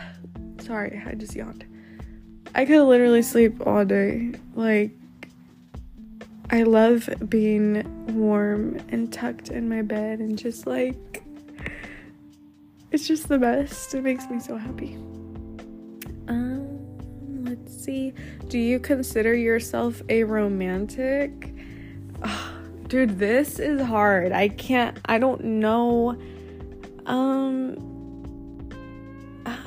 sorry, 0.62 1.02
I 1.06 1.14
just 1.16 1.36
yawned. 1.36 1.66
I 2.56 2.66
could 2.66 2.84
literally 2.86 3.22
sleep 3.22 3.66
all 3.68 3.86
day. 3.86 4.34
Like, 4.56 4.92
I 6.50 6.64
love 6.64 7.10
being 7.30 7.84
warm 8.16 8.80
and 8.90 9.12
tucked 9.12 9.50
in 9.50 9.70
my 9.70 9.82
bed 9.82 10.20
and 10.20 10.38
just 10.38 10.66
like 10.66 11.24
it's 12.92 13.08
just 13.08 13.30
the 13.30 13.38
best. 13.38 13.94
It 13.94 14.04
makes 14.04 14.30
me 14.30 14.40
so 14.40 14.58
happy. 14.58 14.96
Um, 16.28 16.61
Do 17.86 18.58
you 18.58 18.80
consider 18.80 19.34
yourself 19.34 20.02
a 20.10 20.24
romantic? 20.24 21.54
Oh, 22.24 22.54
dude, 22.88 23.18
this 23.18 23.60
is 23.60 23.82
hard. 23.82 24.32
I 24.32 24.50
can't 24.50 24.98
I 25.06 25.18
don't 25.18 25.44
know. 25.44 26.18
Um 27.06 27.78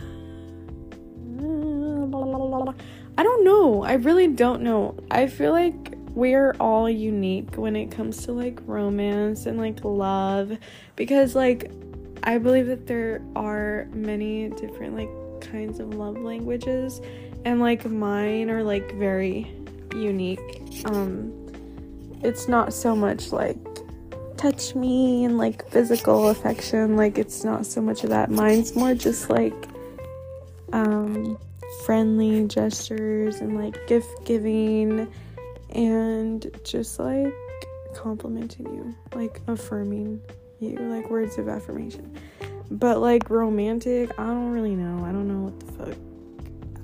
I 3.16 3.22
don't 3.22 3.44
know. 3.44 3.84
I 3.84 3.94
really 3.94 4.28
don't 4.28 4.62
know. 4.62 4.96
I 5.10 5.26
feel 5.26 5.52
like 5.52 5.94
we're 6.10 6.54
all 6.60 6.88
unique 6.88 7.56
when 7.56 7.74
it 7.74 7.90
comes 7.90 8.24
to 8.24 8.32
like 8.32 8.60
romance 8.66 9.46
and 9.46 9.58
like 9.58 9.82
love 9.82 10.56
because 10.94 11.34
like 11.34 11.72
I 12.22 12.38
believe 12.38 12.68
that 12.68 12.86
there 12.86 13.20
are 13.34 13.88
many 13.92 14.50
different 14.50 14.94
like 14.94 15.08
kinds 15.40 15.80
of 15.80 15.94
love 15.94 16.16
languages 16.16 17.00
and 17.44 17.60
like 17.60 17.84
mine 17.84 18.50
are 18.50 18.62
like 18.62 18.94
very 18.94 19.50
unique. 19.94 20.62
Um 20.86 21.32
it's 22.22 22.48
not 22.48 22.72
so 22.72 22.96
much 22.96 23.32
like 23.32 23.58
touch 24.36 24.74
me 24.74 25.24
and 25.24 25.38
like 25.38 25.68
physical 25.70 26.28
affection 26.30 26.96
like 26.96 27.18
it's 27.18 27.44
not 27.44 27.66
so 27.66 27.80
much 27.80 28.04
of 28.04 28.10
that. 28.10 28.30
Mine's 28.30 28.74
more 28.74 28.94
just 28.94 29.30
like 29.30 29.54
um 30.72 31.38
friendly 31.84 32.46
gestures 32.46 33.40
and 33.40 33.56
like 33.56 33.86
gift 33.86 34.24
giving 34.24 35.06
and 35.70 36.50
just 36.64 36.98
like 36.98 37.34
complimenting 37.94 38.66
you, 38.66 38.94
like 39.14 39.40
affirming 39.46 40.20
you, 40.60 40.76
like 40.76 41.10
words 41.10 41.38
of 41.38 41.48
affirmation. 41.48 42.16
But 42.70 43.00
like 43.00 43.30
romantic, 43.30 44.10
I 44.18 44.24
don't 44.26 44.50
really 44.52 44.74
know. 44.74 45.04
I 45.04 45.12
don't 45.12 45.28
know 45.28 45.50
what 45.50 45.60
the 45.60 45.72
fuck. 45.72 46.13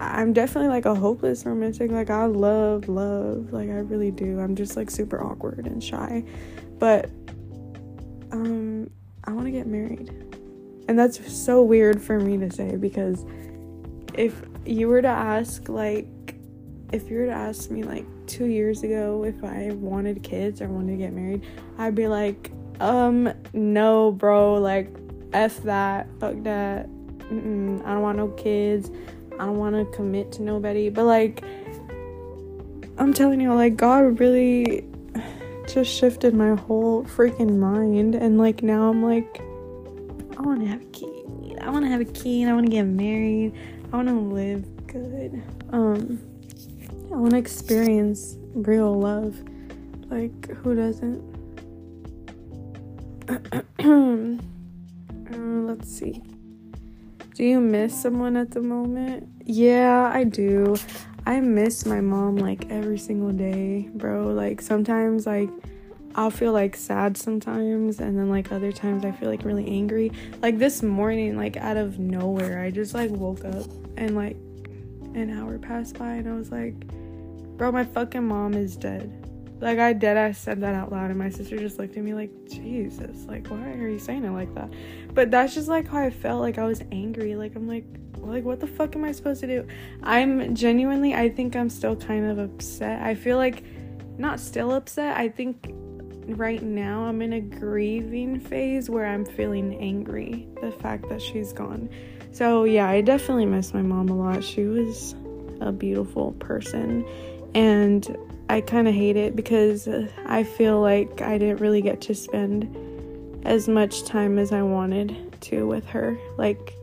I'm 0.00 0.33
definitely 0.33 0.69
like 0.69 0.87
a 0.87 0.95
hopeless 0.95 1.45
romantic. 1.45 1.90
Like 1.90 2.11
I 2.11 2.25
love 2.25 2.88
love, 2.88 3.52
like 3.52 3.69
I 3.69 3.80
really 3.80 4.11
do. 4.11 4.40
I'm 4.40 4.57
just 4.57 4.76
like 4.76 4.90
super 4.90 5.23
awkward 5.23 5.66
and 5.66 5.83
shy. 5.83 6.25
But 6.78 7.11
um 8.33 8.90
I 9.25 9.33
want 9.33 9.47
to 9.47 9.52
get 9.52 9.66
married. 9.66 10.11
And 10.88 10.99
that's 10.99 11.33
so 11.33 11.62
weird 11.62 12.02
for 12.02 12.19
me 12.19 12.38
to 12.38 12.50
say 12.50 12.76
because 12.76 13.25
if 14.14 14.42
you 14.64 14.88
were 14.88 15.02
to 15.02 15.09
ask 15.09 15.69
like 15.69 16.07
if 16.92 17.09
you 17.09 17.19
were 17.19 17.26
to 17.26 17.33
ask 17.33 17.71
me 17.71 17.83
like 17.83 18.07
two 18.26 18.47
years 18.47 18.83
ago 18.83 19.25
if 19.25 19.45
I 19.45 19.71
wanted 19.75 20.23
kids 20.23 20.61
or 20.62 20.69
wanted 20.69 20.92
to 20.92 20.97
get 20.97 21.12
married, 21.12 21.45
I'd 21.78 21.95
be 21.95 22.09
like, 22.09 22.50
um, 22.80 23.33
no, 23.52 24.12
bro, 24.12 24.54
like, 24.54 24.88
F 25.33 25.62
that, 25.64 26.09
fuck 26.19 26.35
that. 26.42 26.88
Mm-mm, 26.88 27.85
I 27.85 27.92
don't 27.92 28.02
want 28.02 28.19
no 28.19 28.28
kids. 28.28 28.90
I 29.40 29.47
don't 29.47 29.56
want 29.56 29.75
to 29.75 29.97
commit 29.97 30.32
to 30.32 30.42
nobody. 30.42 30.90
But, 30.90 31.04
like, 31.04 31.42
I'm 32.99 33.14
telling 33.14 33.40
you, 33.40 33.54
like, 33.54 33.75
God 33.75 34.20
really 34.20 34.85
just 35.66 35.90
shifted 35.90 36.35
my 36.35 36.54
whole 36.54 37.04
freaking 37.04 37.56
mind. 37.56 38.14
And, 38.14 38.37
like, 38.37 38.62
now 38.62 38.90
I'm 38.90 39.02
like, 39.02 39.40
I 40.37 40.42
want 40.42 40.61
to 40.61 40.66
have 40.66 40.82
a 40.82 40.87
kid. 40.87 41.59
I 41.62 41.70
want 41.70 41.87
to 41.87 41.90
have 41.90 42.02
a 42.02 42.04
kid. 42.04 42.49
I 42.49 42.52
want 42.52 42.66
to 42.66 42.70
get 42.70 42.82
married. 42.82 43.54
I 43.90 43.97
want 43.97 44.09
to 44.09 44.14
live 44.14 44.87
good. 44.87 45.42
Um, 45.70 46.20
I 47.11 47.16
want 47.16 47.30
to 47.30 47.38
experience 47.38 48.37
real 48.52 48.92
love. 49.00 49.37
Like, 50.11 50.50
who 50.50 50.75
doesn't? 50.75 51.30
uh, 55.32 55.38
let's 55.38 55.90
see. 55.90 56.23
Do 57.40 57.47
you 57.47 57.59
miss 57.59 57.99
someone 57.99 58.37
at 58.37 58.50
the 58.50 58.61
moment? 58.61 59.26
Yeah, 59.47 60.11
I 60.12 60.25
do. 60.25 60.76
I 61.25 61.40
miss 61.40 61.87
my 61.87 62.02
mom 62.02 62.37
like 62.37 62.70
every 62.70 62.99
single 62.99 63.32
day, 63.32 63.88
bro. 63.94 64.26
Like, 64.26 64.61
sometimes, 64.61 65.26
like, 65.26 65.49
I'll 66.14 66.30
feel 66.30 66.52
like 66.52 66.76
sad 66.76 67.16
sometimes, 67.16 67.99
and 67.99 68.18
then 68.18 68.28
like 68.28 68.52
other 68.52 68.73
times 68.73 69.06
I 69.06 69.12
feel 69.12 69.30
like 69.30 69.42
really 69.42 69.66
angry. 69.68 70.12
Like 70.42 70.59
this 70.59 70.82
morning, 70.82 71.38
like 71.38 71.56
out 71.56 71.78
of 71.78 71.99
nowhere, 71.99 72.62
I 72.62 72.70
just 72.70 72.92
like 72.92 73.11
woke 73.11 73.42
up 73.47 73.64
and 73.97 74.14
like 74.14 74.37
an 75.14 75.35
hour 75.35 75.59
passed 75.59 75.99
by, 75.99 76.16
and 76.16 76.28
I 76.28 76.35
was 76.35 76.52
like, 76.52 76.75
Bro, 77.56 77.73
my 77.73 77.85
fucking 77.85 78.28
mom 78.28 78.52
is 78.52 78.76
dead. 78.76 79.19
Like 79.61 79.79
I 79.79 79.93
dead 79.93 80.17
I 80.17 80.33
said 80.33 80.61
that 80.62 80.75
out 80.75 80.90
loud 80.90 81.11
and 81.11 81.19
my 81.19 81.29
sister 81.29 81.59
just 81.59 81.79
looked 81.79 81.97
at 81.97 82.02
me 82.02 82.14
like, 82.14 82.31
Jesus, 82.49 83.26
like 83.26 83.47
why 83.49 83.73
are 83.73 83.88
you 83.88 83.99
saying 83.99 84.25
it 84.25 84.31
like 84.31 84.55
that? 84.55 84.73
But 85.12 85.31
that's 85.31 85.55
just 85.55 85.69
like 85.69 85.88
how 85.88 85.99
I 85.99 86.11
felt, 86.11 86.40
like 86.40 86.59
I 86.59 86.64
was 86.64 86.83
angry. 86.90 87.37
Like 87.37 87.55
I'm 87.57 87.69
like 87.69 87.85
like 88.17 88.45
what 88.45 88.61
the 88.61 88.67
fuck 88.67 88.97
am 88.97 89.05
I 89.05 89.12
supposed 89.12 89.40
to 89.40 89.47
do? 89.47 89.67
I'm 90.02 90.55
genuinely 90.55 91.14
I 91.14 91.29
think 91.29 91.57
I'm 91.57 91.69
still 91.69 91.97
kind 91.97 92.31
of 92.31 92.38
upset. 92.38 93.02
I 93.02 93.14
feel 93.14 93.37
like 93.37 93.64
not 94.19 94.40
still 94.40 94.73
upset. 94.73 95.17
I 95.17 95.29
think 95.29 95.73
right 96.26 96.62
now 96.62 97.05
I'm 97.05 97.23
in 97.23 97.35
a 97.35 97.40
grieving 97.40 98.40
phase 98.40 98.88
where 98.88 99.07
I'm 99.07 99.25
feeling 99.25 99.75
angry 99.81 100.49
the 100.61 100.73
fact 100.73 101.09
that 101.09 101.21
she's 101.21 101.52
gone. 101.52 101.90
So 102.33 102.64
yeah, 102.64 102.88
I 102.88 103.00
definitely 103.00 103.47
miss 103.47 103.75
my 103.75 103.83
mom 103.83 104.09
a 104.09 104.17
lot. 104.17 104.45
She 104.45 104.64
was 104.64 105.14
a 105.61 105.73
beautiful 105.73 106.33
person 106.33 107.05
and 107.55 108.17
I 108.50 108.61
kind 108.61 108.88
of 108.88 108.95
hate 108.95 109.16
it 109.16 109.37
because 109.37 109.88
I 110.26 110.42
feel 110.42 110.80
like 110.80 111.23
I 111.23 111.38
didn't 111.38 111.61
really 111.61 111.80
get 111.80 112.00
to 112.02 112.16
spend 112.16 112.66
as 113.47 113.69
much 113.69 114.04
time 114.04 114.40
as 114.40 114.50
I 114.50 114.61
wanted 114.62 115.40
to 115.42 115.69
with 115.69 115.87
her. 115.87 116.19
Like, 116.37 116.75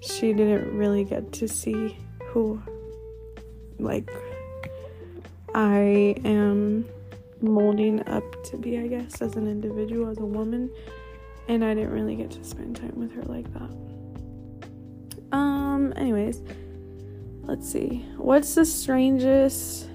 she 0.00 0.34
didn't 0.34 0.76
really 0.76 1.04
get 1.04 1.32
to 1.32 1.48
see 1.48 1.96
who, 2.26 2.62
like, 3.78 4.10
I 5.54 6.14
am 6.26 6.84
molding 7.40 8.06
up 8.06 8.44
to 8.50 8.58
be, 8.58 8.76
I 8.76 8.86
guess, 8.86 9.22
as 9.22 9.36
an 9.36 9.48
individual, 9.48 10.10
as 10.10 10.18
a 10.18 10.26
woman. 10.26 10.70
And 11.48 11.64
I 11.64 11.72
didn't 11.72 11.92
really 11.92 12.16
get 12.16 12.32
to 12.32 12.44
spend 12.44 12.76
time 12.76 12.92
with 12.96 13.14
her 13.14 13.22
like 13.22 13.50
that. 13.54 13.70
Um, 15.34 15.94
anyways 15.96 16.42
Let's 17.44 17.70
see. 17.70 18.04
What's 18.18 18.54
the 18.54 18.64
strangest 18.64 19.88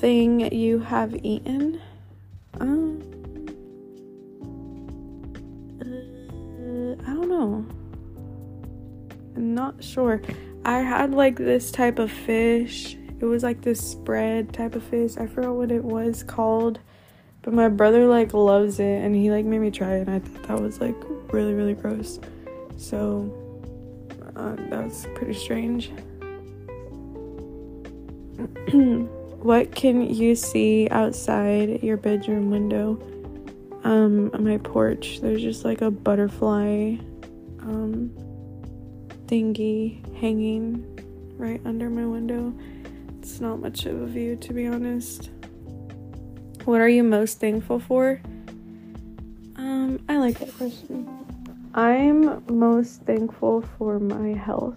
thing 0.00 0.52
you 0.52 0.78
have 0.78 1.14
eaten? 1.22 1.78
Um, 2.58 3.02
uh, 5.82 7.04
I 7.06 7.14
don't 7.14 7.28
know. 7.28 7.66
I'm 9.36 9.54
not 9.54 9.84
sure. 9.84 10.22
I 10.64 10.78
had 10.78 11.12
like 11.12 11.36
this 11.36 11.70
type 11.70 11.98
of 11.98 12.10
fish. 12.10 12.96
It 13.20 13.26
was 13.26 13.42
like 13.42 13.60
this 13.60 13.78
spread 13.78 14.54
type 14.54 14.74
of 14.74 14.82
fish. 14.82 15.18
I 15.18 15.26
forgot 15.26 15.54
what 15.54 15.70
it 15.70 15.84
was 15.84 16.22
called. 16.22 16.80
But 17.42 17.52
my 17.52 17.68
brother 17.68 18.06
like 18.06 18.32
loves 18.32 18.80
it 18.80 19.04
and 19.04 19.14
he 19.14 19.30
like 19.30 19.44
made 19.44 19.60
me 19.60 19.70
try 19.70 19.96
it 19.96 20.08
and 20.08 20.10
I 20.10 20.18
thought 20.20 20.48
that 20.48 20.60
was 20.60 20.80
like 20.80 20.96
really 21.30 21.52
really 21.52 21.74
gross. 21.74 22.18
So 22.78 23.30
uh, 24.34 24.56
that 24.56 24.84
was 24.84 25.06
pretty 25.14 25.34
strange. 25.34 25.90
what 29.42 29.74
can 29.74 30.12
you 30.12 30.34
see 30.34 30.88
outside 30.90 31.82
your 31.82 31.96
bedroom 31.96 32.50
window? 32.50 32.98
um 33.82 34.30
on 34.34 34.44
my 34.44 34.58
porch 34.58 35.20
there's 35.22 35.40
just 35.40 35.64
like 35.64 35.80
a 35.80 35.90
butterfly 35.90 36.94
um 37.60 38.10
thingy 39.26 40.04
hanging 40.20 40.84
right 41.36 41.60
under 41.64 41.88
my 41.88 42.04
window. 42.04 42.52
It's 43.20 43.40
not 43.40 43.60
much 43.60 43.86
of 43.86 44.00
a 44.02 44.06
view 44.06 44.36
to 44.36 44.52
be 44.52 44.66
honest. 44.66 45.30
What 46.64 46.80
are 46.80 46.88
you 46.88 47.02
most 47.02 47.40
thankful 47.40 47.78
for? 47.78 48.20
Um, 49.56 50.00
I 50.08 50.18
like 50.18 50.38
that 50.40 50.54
question. 50.56 51.08
I'm 51.74 52.42
most 52.54 53.02
thankful 53.02 53.62
for 53.78 53.98
my 53.98 54.36
health. 54.36 54.76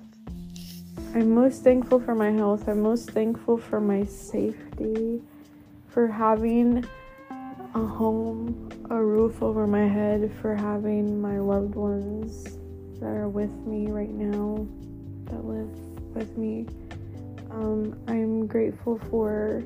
I'm 1.16 1.36
most 1.36 1.64
thankful 1.64 2.00
for 2.00 2.16
my 2.16 2.32
health. 2.32 2.68
I'm 2.68 2.82
most 2.82 3.12
thankful 3.12 3.60
for 3.60 3.80
my 3.80 4.04
safety, 4.04 5.22
for 5.88 6.08
having 6.08 6.84
a 7.30 7.86
home, 7.86 8.72
a 8.90 9.00
roof 9.00 9.44
over 9.44 9.68
my 9.68 9.88
head, 9.88 10.32
for 10.42 10.56
having 10.56 11.22
my 11.22 11.38
loved 11.38 11.76
ones 11.76 12.58
that 13.00 13.12
are 13.12 13.30
with 13.30 13.52
me 13.68 13.92
right 13.92 14.10
now, 14.10 14.68
that 15.26 15.46
live 15.46 15.70
with 16.16 16.36
me. 16.36 16.66
Um, 17.52 17.96
I'm 18.08 18.48
grateful 18.48 18.98
for 19.12 19.64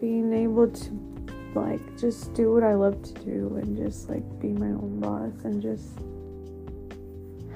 being 0.00 0.32
able 0.32 0.68
to 0.68 1.52
like 1.54 1.96
just 1.96 2.34
do 2.34 2.52
what 2.52 2.64
I 2.64 2.74
love 2.74 3.00
to 3.04 3.14
do 3.24 3.60
and 3.62 3.76
just 3.76 4.08
like 4.08 4.24
be 4.40 4.48
my 4.48 4.66
own 4.66 4.98
boss 4.98 5.44
and 5.44 5.62
just 5.62 6.00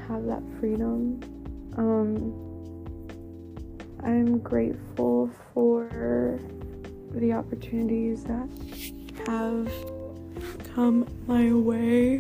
have 0.07 0.25
that 0.27 0.43
freedom. 0.61 1.21
Um, 1.77 2.52
I'm 4.05 4.39
grateful 4.39 5.31
for 5.55 6.39
the 7.13 7.33
opportunities 7.33 8.25
that 8.25 8.49
have 9.27 9.73
come 10.75 11.07
my 11.27 11.53
way. 11.53 12.19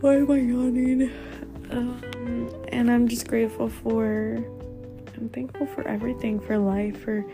Why 0.00 0.16
am 0.16 0.30
I 0.30 0.36
yawning? 0.36 1.12
Um, 1.70 2.50
and 2.68 2.90
I'm 2.90 3.06
just 3.06 3.28
grateful 3.28 3.68
for, 3.68 4.36
I'm 5.16 5.28
thankful 5.28 5.66
for 5.66 5.86
everything, 5.86 6.40
for 6.40 6.58
life, 6.58 7.02
for, 7.02 7.24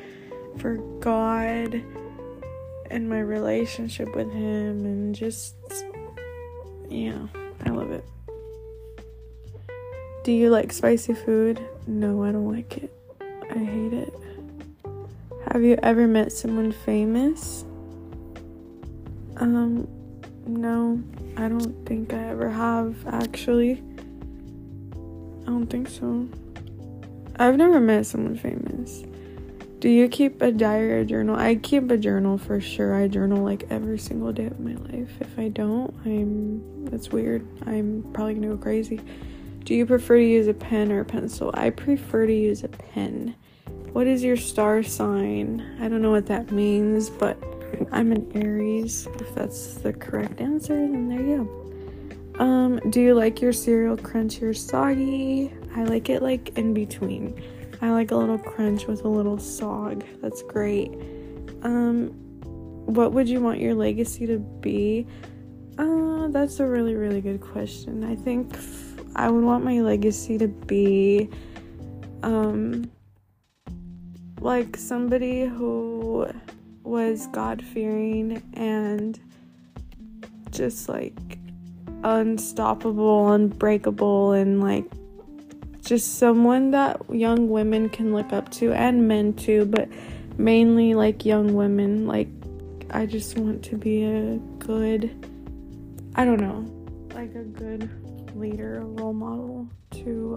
for 0.59 0.77
God, 1.01 1.83
and 2.91 3.09
my 3.09 3.21
relationship 3.21 4.15
with 4.15 4.31
Him, 4.33 4.85
and 4.85 5.15
just, 5.15 5.55
yeah, 6.89 7.27
I 7.65 7.71
love 7.71 7.91
it. 7.91 8.05
Do 10.29 10.35
you 10.35 10.51
like 10.51 10.75
spicy 10.75 11.15
food? 11.15 11.59
No, 11.87 12.23
I 12.23 12.33
don't 12.33 12.53
like 12.53 12.77
it. 12.77 12.93
I 13.51 13.61
hate 13.61 13.95
it. 13.95 14.13
Have 15.51 15.63
you 15.63 15.79
ever 15.83 16.07
met 16.07 16.33
someone 16.33 16.71
famous? 16.71 17.65
Um, 19.39 19.89
no, 20.47 21.03
I 21.39 21.49
don't 21.49 21.73
think 21.87 22.13
I 22.13 22.29
ever 22.29 22.51
have 22.51 22.95
actually. 23.07 23.83
I 24.93 25.47
don't 25.47 25.67
think 25.67 25.89
so. 25.89 26.29
I've 27.37 27.57
never 27.57 27.81
met 27.81 28.05
someone 28.05 28.37
famous. 28.37 29.05
Do 29.79 29.89
you 29.89 30.09
keep 30.09 30.43
a 30.43 30.53
diary 30.53 30.93
or 30.93 31.05
journal? 31.07 31.37
I 31.37 31.55
keep 31.55 31.91
a 31.91 31.97
journal 31.97 32.37
for 32.37 32.61
sure. 32.61 32.95
I 32.95 33.09
journal 33.09 33.43
like 33.43 33.65
every 33.71 33.99
single 33.99 34.35
day 34.35 34.45
of 34.45 34.61
my 34.61 34.75
life. 34.75 35.11
If 35.21 35.39
I 35.39 35.49
don't, 35.49 35.95
I'm 36.05 36.85
that's 36.85 37.09
weird. 37.09 37.47
I'm 37.67 38.05
probably 38.13 38.35
gonna 38.35 38.49
go 38.49 38.59
crazy. 38.59 39.01
Do 39.69 39.75
you 39.75 39.85
prefer 39.85 40.17
to 40.17 40.25
use 40.25 40.47
a 40.47 40.55
pen 40.55 40.91
or 40.91 41.01
a 41.01 41.05
pencil? 41.05 41.51
I 41.53 41.69
prefer 41.69 42.25
to 42.25 42.33
use 42.33 42.65
a 42.65 42.69
pen. 42.69 43.35
What 43.93 44.07
is 44.07 44.25
your 44.25 44.39
star 44.39 44.83
sign? 44.83 45.77
I 45.79 45.89
don't 45.89 46.01
know 46.01 46.11
what 46.11 46.25
that 46.29 46.51
means, 46.51 47.11
but 47.11 47.37
I'm 47.93 48.11
an 48.11 48.33
Aries. 48.35 49.07
If 49.21 49.35
that's 49.35 49.75
the 49.75 49.93
correct 49.93 50.41
answer, 50.41 50.75
then 50.75 51.11
there 51.11 51.21
you 51.21 51.37
go. 52.35 52.43
Um, 52.43 52.81
do 52.89 53.03
you 53.03 53.13
like 53.13 53.43
your 53.43 53.53
cereal 53.53 53.99
crunchy 53.99 54.45
or 54.45 54.55
soggy? 54.55 55.53
I 55.77 55.85
like 55.85 56.09
it 56.09 56.23
like 56.23 56.57
in 56.57 56.73
between. 56.73 57.39
I 57.83 57.91
like 57.91 58.11
a 58.11 58.17
little 58.17 58.39
crunch 58.39 58.87
with 58.87 59.05
a 59.05 59.09
little 59.09 59.37
sog. 59.37 60.03
That's 60.23 60.41
great. 60.45 60.93
Um, 61.61 62.07
what 62.87 63.13
would 63.13 63.29
you 63.29 63.43
want 63.43 63.61
your 63.61 63.75
legacy 63.75 64.27
to 64.29 64.39
be? 64.39 65.07
Uh, 65.77 66.29
that's 66.29 66.59
a 66.59 66.67
really, 66.67 66.95
really 66.95 67.21
good 67.21 67.43
question. 67.43 68.03
I 68.03 68.17
think 68.17 68.57
I 69.17 69.29
would 69.31 69.45
want 69.45 69.65
my 69.65 69.81
legacy 69.81 70.39
to 70.39 70.49
be, 70.49 71.29
um, 72.23 72.91
like 74.41 74.77
somebody 74.77 75.45
who 75.45 76.29
was 76.85 77.27
God 77.29 77.63
fearing 77.63 78.43
and 78.55 79.19
just 80.51 80.89
like 80.89 81.39
unstoppable, 82.03 83.33
unbreakable, 83.33 84.33
and 84.33 84.61
like 84.63 84.85
just 85.85 86.19
someone 86.19 86.71
that 86.71 87.01
young 87.11 87.49
women 87.49 87.89
can 87.89 88.15
look 88.15 88.33
up 88.33 88.51
to 88.53 88.73
and 88.73 89.09
men 89.09 89.35
too, 89.35 89.65
but 89.67 89.89
mainly 90.39 90.95
like 90.95 91.25
young 91.25 91.55
women. 91.55 92.07
Like, 92.07 92.29
I 92.91 93.07
just 93.07 93.37
want 93.37 93.63
to 93.65 93.77
be 93.77 94.05
a 94.05 94.37
good, 94.59 95.11
I 96.15 96.25
don't 96.25 96.41
know, 96.41 96.65
like 97.15 97.35
a 97.35 97.43
good 97.43 97.91
leader, 98.39 98.81
a 98.81 98.85
role 98.85 99.13
model 99.13 99.69
to 99.91 100.37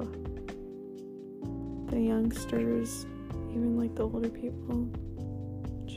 the 1.90 2.00
youngsters, 2.00 3.06
even 3.52 3.78
like 3.78 3.96
the 3.96 4.04
older 4.04 4.30
people, 4.30 4.90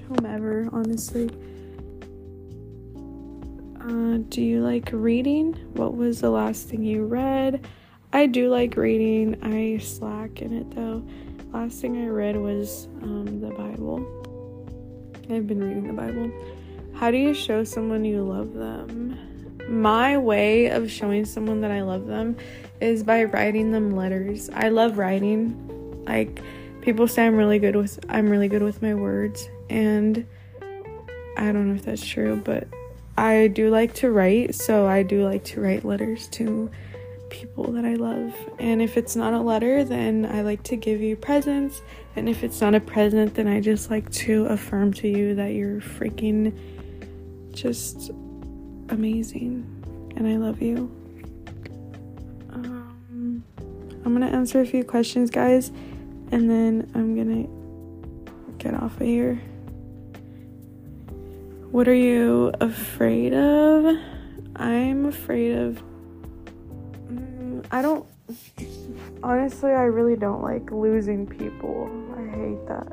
whomever, 0.09 0.69
honestly. 0.73 1.31
Uh, 3.81 4.19
do 4.29 4.41
you 4.43 4.63
like 4.63 4.91
reading? 4.93 5.53
What 5.75 5.95
was 5.95 6.21
the 6.21 6.31
last 6.31 6.69
thing 6.69 6.83
you 6.83 7.05
read? 7.05 7.67
I 8.13 8.27
do 8.27 8.49
like 8.49 8.77
reading. 8.77 9.37
I 9.43 9.83
slack 9.83 10.41
in 10.41 10.53
it 10.53 10.71
though. 10.71 11.07
Last 11.53 11.81
thing 11.81 12.03
I 12.03 12.09
read 12.09 12.37
was 12.37 12.87
um, 13.03 13.41
the 13.41 13.51
Bible. 13.51 14.01
I've 15.31 15.47
been 15.47 15.63
reading 15.63 15.87
the 15.87 15.93
Bible. 15.93 16.33
How 16.95 17.11
do 17.11 17.17
you 17.17 17.35
show 17.35 17.65
someone 17.65 18.05
you 18.05 18.23
love 18.23 18.55
them? 18.55 19.34
My 19.69 20.19
way 20.19 20.67
of 20.67 20.91
showing 20.91 21.25
someone 21.25 21.61
that 21.63 21.71
I 21.71 21.83
love 21.83 22.07
them 22.07 22.37
is 22.81 23.03
by 23.03 23.25
writing 23.25 23.73
them 23.73 23.97
letters. 23.97 24.51
I 24.51 24.69
love 24.69 24.99
writing. 24.99 26.05
Like 26.07 26.41
people 26.83 27.09
say 27.09 27.27
I'm 27.27 27.37
really 27.37 27.59
good 27.59 27.77
with 27.77 27.99
I'm 28.09 28.29
really 28.29 28.49
good 28.49 28.63
with 28.63 28.83
my 28.83 28.95
words 28.95 29.49
and 29.71 30.27
I 31.37 31.53
don't 31.53 31.69
know 31.69 31.75
if 31.75 31.85
that's 31.85 32.07
true, 32.07 32.41
but 32.45 32.69
I 33.17 33.49
do 33.49 33.71
like 33.71 33.95
to 33.95 34.11
write, 34.11 34.55
so 34.55 34.87
I 34.87 35.03
do 35.03 35.25
like 35.25 35.45
to 35.45 35.61
write 35.61 35.85
letters 35.85 36.29
to 36.29 36.71
people 37.31 37.73
that 37.73 37.85
I 37.85 37.95
love. 37.95 38.35
And 38.59 38.81
if 38.81 38.97
it's 38.97 39.17
not 39.17 39.33
a 39.33 39.41
letter, 39.41 39.85
then 39.85 40.27
I 40.27 40.43
like 40.43 40.63
to 40.65 40.77
give 40.77 41.01
you 41.01 41.17
presents. 41.17 41.83
And 42.17 42.29
if 42.29 42.45
it's 42.45 42.61
not 42.61 42.75
a 42.75 42.81
present, 42.81 43.35
then 43.35 43.49
I 43.49 43.61
just 43.61 43.91
like 43.91 44.11
to 44.13 44.47
affirm 44.47 44.93
to 44.95 45.09
you 45.09 45.35
that 45.35 45.53
you're 45.53 45.81
freaking 45.81 46.57
just 47.53 48.11
amazing 48.95 49.85
and 50.17 50.29
I 50.29 50.37
love 50.37 50.63
you. 50.63 50.91
Um, 52.53 53.45
I'm 54.05 54.13
gonna 54.13 54.27
answer 54.27 54.61
a 54.61 54.67
few 54.67 54.85
questions, 54.85 55.31
guys, 55.31 55.71
and 56.31 56.49
then 56.49 56.91
I'm 56.95 57.17
gonna 57.17 57.49
get 58.59 58.75
off 58.75 59.01
of 59.01 59.07
here. 59.07 59.35
What 61.73 61.89
are 61.89 61.95
you 61.95 62.53
afraid 62.61 63.35
of? 63.35 63.97
I'm 64.57 65.07
afraid 65.07 65.57
of. 65.57 65.83
Mm, 67.11 67.67
I 67.73 67.83
don't. 67.83 68.07
Honestly, 69.25 69.73
I 69.73 69.83
really 69.83 70.17
don't 70.17 70.43
like 70.43 70.71
losing 70.71 71.27
people. 71.27 71.91
I 72.17 72.37
hate 72.37 72.67
that. 72.69 72.93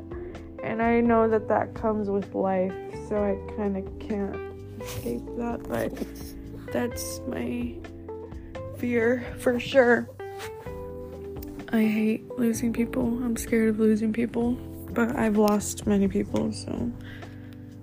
And 0.64 0.82
I 0.82 1.00
know 1.00 1.28
that 1.28 1.48
that 1.48 1.74
comes 1.74 2.10
with 2.10 2.34
life, 2.34 2.72
so 3.08 3.22
I 3.22 3.54
kind 3.56 3.76
of 3.76 3.98
can't 4.00 4.51
escape 4.82 5.22
that, 5.36 5.62
but 5.68 5.92
that's 6.72 7.20
my 7.26 7.74
fear 8.78 9.24
for 9.38 9.60
sure. 9.60 10.08
I 11.72 11.82
hate 11.82 12.28
losing 12.38 12.72
people. 12.72 13.02
I'm 13.22 13.36
scared 13.36 13.70
of 13.70 13.78
losing 13.78 14.12
people, 14.12 14.52
but 14.90 15.16
I've 15.16 15.38
lost 15.38 15.86
many 15.86 16.08
people, 16.08 16.52
so 16.52 16.72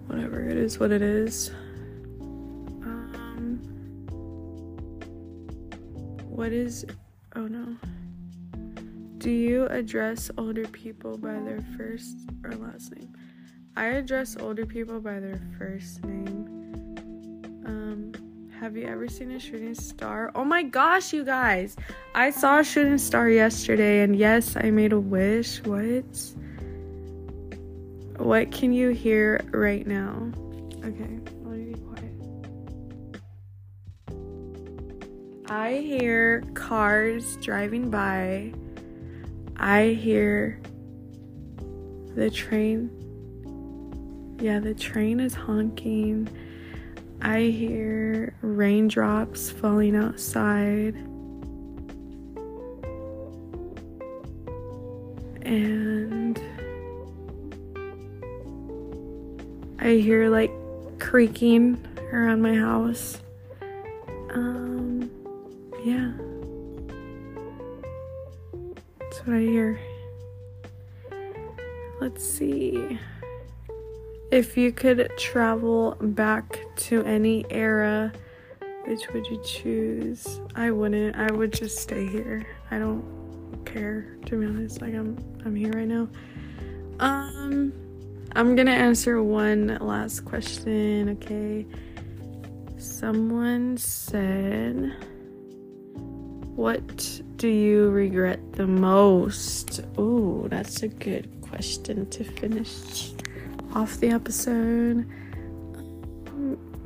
whatever. 0.08 0.42
It 0.42 0.58
is 0.58 0.80
what 0.80 0.92
it 0.92 1.02
is. 1.02 1.50
Um 2.22 3.60
what 6.26 6.52
is 6.52 6.86
oh 7.36 7.48
no. 7.48 7.78
Do 9.18 9.32
you 9.32 9.66
address 9.66 10.32
older 10.38 10.66
people 10.68 11.18
by 11.18 11.40
their 11.40 11.62
first 11.78 12.16
or 12.44 12.52
last 12.52 12.96
name? 12.96 13.14
I 13.76 13.86
address 13.86 14.38
older 14.40 14.66
people 14.66 15.00
by 15.00 15.20
their 15.20 15.42
first 15.58 16.04
name 16.04 16.59
have 18.60 18.76
you 18.76 18.86
ever 18.88 19.08
seen 19.08 19.32
a 19.32 19.40
shooting 19.40 19.74
star? 19.74 20.34
Oh 20.36 20.44
my 20.44 20.64
gosh, 20.64 21.14
you 21.14 21.24
guys! 21.24 21.78
I 22.14 22.30
saw 22.30 22.60
a 22.60 22.64
shooting 22.66 22.98
star 22.98 23.30
yesterday, 23.30 24.02
and 24.02 24.14
yes, 24.18 24.58
I 24.58 24.70
made 24.70 24.92
a 24.92 25.00
wish. 25.00 25.64
What? 25.64 26.04
What 28.18 28.52
can 28.52 28.74
you 28.74 28.90
hear 28.90 29.40
right 29.52 29.88
now? 29.88 30.30
Okay, 30.84 31.20
let 31.46 31.58
me 31.58 31.74
be 31.74 31.80
quiet. 31.80 32.14
I 35.50 35.76
hear 35.76 36.44
cars 36.54 37.38
driving 37.38 37.90
by. 37.90 38.52
I 39.56 39.98
hear 40.02 40.60
the 42.14 42.30
train. 42.30 42.92
Yeah, 44.42 44.60
the 44.60 44.74
train 44.74 45.22
is 45.22 45.34
honking. 45.34 46.28
I 47.22 47.42
hear 47.44 48.34
raindrops 48.42 49.50
falling 49.52 49.96
outside. 49.96 50.96
And 55.42 56.40
I 59.80 59.96
hear 59.96 60.30
like 60.30 60.52
creaking 61.00 61.86
around 62.12 62.42
my 62.42 62.56
house. 62.56 63.18
Um, 64.32 65.10
yeah. 65.84 66.12
That's 69.00 69.20
what 69.26 69.36
I 69.36 69.42
hear. 69.42 69.80
Let's 72.00 72.24
see. 72.24 73.00
If 74.32 74.56
you 74.56 74.72
could 74.72 75.12
travel 75.18 75.98
back 76.00 76.59
to 76.80 77.04
any 77.04 77.46
era, 77.50 78.12
which 78.86 79.08
would 79.10 79.28
you 79.28 79.42
choose? 79.44 80.40
I 80.56 80.72
wouldn't. 80.72 81.16
I 81.16 81.32
would 81.32 81.54
just 81.54 81.78
stay 81.78 82.08
here. 82.08 82.46
I 82.72 82.80
don't 82.80 83.66
care 83.66 84.18
to 84.26 84.40
be 84.40 84.46
honest. 84.46 84.82
Like 84.82 84.94
I'm 84.94 85.18
I'm 85.46 85.56
here 85.56 85.72
right 85.74 85.88
now. 85.88 86.08
Um 87.00 87.74
I'm 88.36 88.56
gonna 88.56 88.72
answer 88.72 89.24
one 89.24 89.78
last 89.82 90.22
question, 90.22 91.10
okay? 91.10 91.66
Someone 92.78 93.76
said, 93.76 94.94
What 96.56 97.22
do 97.38 97.48
you 97.48 97.90
regret 97.90 98.54
the 98.54 98.68
most? 98.68 99.82
Oh, 99.98 100.48
that's 100.48 100.84
a 100.84 100.88
good 100.88 101.30
question 101.42 102.10
to 102.10 102.24
finish 102.24 103.12
off 103.74 104.00
the 104.00 104.10
episode. 104.10 105.06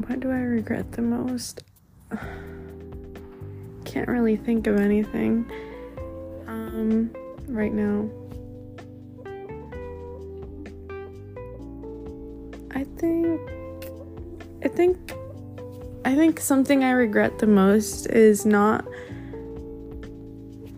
What 0.07 0.19
do 0.19 0.29
I 0.31 0.41
regret 0.41 0.91
the 0.91 1.01
most? 1.01 1.63
Can't 3.85 4.09
really 4.09 4.35
think 4.35 4.67
of 4.67 4.77
anything 4.77 5.49
um 6.45 7.09
right 7.47 7.73
now. 7.73 8.09
I 12.71 12.83
think 12.97 13.39
I 14.63 14.67
think 14.67 15.13
I 16.03 16.15
think 16.15 16.41
something 16.41 16.83
I 16.83 16.91
regret 16.91 17.39
the 17.39 17.47
most 17.47 18.07
is 18.07 18.45
not 18.45 18.85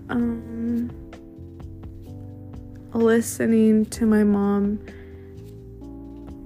um 0.10 0.92
listening 2.94 3.88
to 3.88 4.06
my 4.06 4.24
mom 4.24 4.80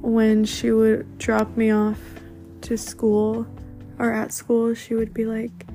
when 0.02 0.46
she 0.46 0.72
would 0.72 1.18
drop 1.18 1.58
me 1.58 1.72
off 1.72 2.00
to 2.62 2.78
school 2.78 3.46
or 3.98 4.12
at 4.12 4.32
school 4.32 4.74
she 4.74 4.96
would 4.96 5.14
be 5.14 5.26
like 5.26 5.66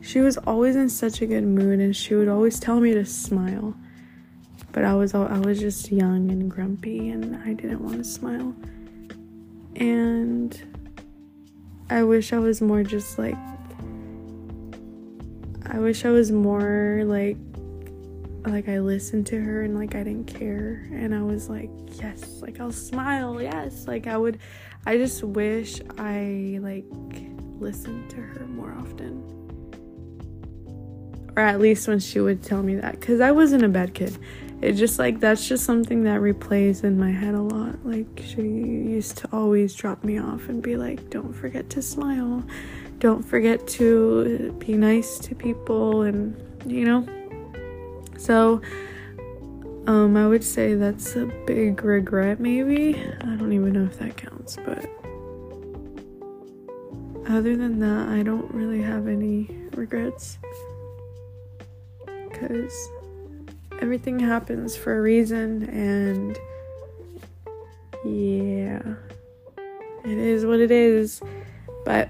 she 0.00 0.20
was 0.20 0.36
always 0.38 0.76
in 0.76 0.88
such 0.88 1.20
a 1.20 1.26
good 1.26 1.44
mood 1.44 1.78
and 1.78 1.94
she 1.94 2.14
would 2.14 2.28
always 2.28 2.58
tell 2.58 2.80
me 2.80 2.94
to 2.94 3.04
smile. 3.04 3.74
But 4.72 4.84
i 4.84 4.94
was 4.94 5.14
all, 5.14 5.26
i 5.26 5.38
was 5.38 5.60
just 5.60 5.90
young 5.92 6.30
and 6.30 6.50
grumpy 6.50 7.10
and 7.10 7.36
i 7.44 7.52
didn't 7.52 7.82
want 7.82 7.98
to 7.98 8.04
smile. 8.04 8.54
And 9.76 10.60
I 11.88 12.02
wish 12.02 12.32
I 12.32 12.38
was 12.38 12.60
more 12.60 12.82
just 12.82 13.18
like 13.18 13.36
I 15.66 15.78
wish 15.78 16.04
I 16.04 16.10
was 16.10 16.32
more 16.32 17.02
like 17.04 17.36
like 18.46 18.68
I 18.68 18.78
listened 18.78 19.26
to 19.28 19.40
her 19.40 19.62
and 19.62 19.74
like 19.78 19.94
I 19.94 20.02
didn't 20.02 20.26
care. 20.26 20.88
And 20.92 21.14
I 21.14 21.22
was 21.22 21.48
like 21.48 21.70
yes 22.00 22.40
like 22.40 22.60
I'll 22.60 22.72
smile 22.72 23.42
yes. 23.42 23.86
Like 23.86 24.06
I 24.06 24.16
would 24.16 24.38
I 24.86 24.96
just 24.96 25.22
wish 25.22 25.80
I 25.98 26.58
like 26.62 26.86
listened 27.58 28.10
to 28.10 28.16
her 28.16 28.46
more 28.46 28.72
often 28.72 29.22
or 31.36 31.42
at 31.42 31.60
least 31.60 31.86
when 31.86 31.98
she 31.98 32.20
would 32.20 32.42
tell 32.42 32.62
me 32.62 32.74
that 32.76 33.00
cuz 33.00 33.20
I 33.20 33.30
wasn't 33.30 33.64
a 33.64 33.68
bad 33.68 33.94
kid 33.94 34.16
it 34.62 34.72
just 34.72 34.98
like 34.98 35.20
that's 35.20 35.48
just 35.48 35.64
something 35.64 36.04
that 36.04 36.20
replays 36.20 36.84
in 36.84 36.98
my 36.98 37.10
head 37.10 37.34
a 37.34 37.40
lot. 37.40 37.76
Like 37.84 38.22
she 38.22 38.42
used 38.42 39.16
to 39.18 39.28
always 39.32 39.74
drop 39.74 40.04
me 40.04 40.18
off 40.18 40.48
and 40.50 40.62
be 40.62 40.76
like, 40.76 41.08
"Don't 41.08 41.32
forget 41.32 41.70
to 41.70 41.82
smile. 41.82 42.44
Don't 42.98 43.24
forget 43.24 43.66
to 43.68 44.52
be 44.58 44.74
nice 44.74 45.18
to 45.20 45.34
people 45.34 46.02
and, 46.02 46.36
you 46.66 46.84
know." 46.84 47.06
So 48.18 48.60
um 49.90 50.16
I 50.16 50.28
would 50.28 50.44
say 50.44 50.74
that's 50.74 51.16
a 51.16 51.26
big 51.46 51.82
regret 51.82 52.38
maybe. 52.38 52.94
I 53.22 53.34
don't 53.34 53.52
even 53.52 53.72
know 53.72 53.84
if 53.84 53.98
that 53.98 54.16
counts, 54.16 54.56
but 54.64 54.86
other 57.28 57.56
than 57.56 57.80
that, 57.80 58.08
I 58.08 58.22
don't 58.22 58.48
really 58.54 58.80
have 58.82 59.08
any 59.08 59.50
regrets 59.74 60.38
cuz 62.32 62.72
everything 63.80 64.20
happens 64.20 64.76
for 64.76 64.96
a 64.96 65.02
reason 65.02 65.68
and 65.70 66.38
yeah 68.04 68.82
it 70.04 70.18
is 70.18 70.46
what 70.46 70.60
it 70.60 70.70
is 70.70 71.20
but 71.84 72.08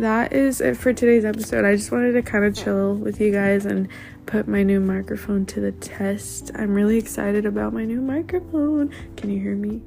that 0.00 0.32
is 0.32 0.60
it 0.60 0.76
for 0.76 0.92
today's 0.92 1.24
episode. 1.24 1.64
I 1.64 1.76
just 1.76 1.92
wanted 1.92 2.12
to 2.12 2.22
kind 2.22 2.44
of 2.44 2.54
chill 2.54 2.94
with 2.94 3.20
you 3.20 3.32
guys 3.32 3.66
and 3.66 3.88
put 4.26 4.48
my 4.48 4.62
new 4.62 4.80
microphone 4.80 5.46
to 5.46 5.60
the 5.60 5.72
test. 5.72 6.50
I'm 6.54 6.74
really 6.74 6.98
excited 6.98 7.46
about 7.46 7.72
my 7.72 7.84
new 7.84 8.00
microphone. 8.00 8.92
Can 9.16 9.30
you 9.30 9.40
hear 9.40 9.56
me? 9.56 9.82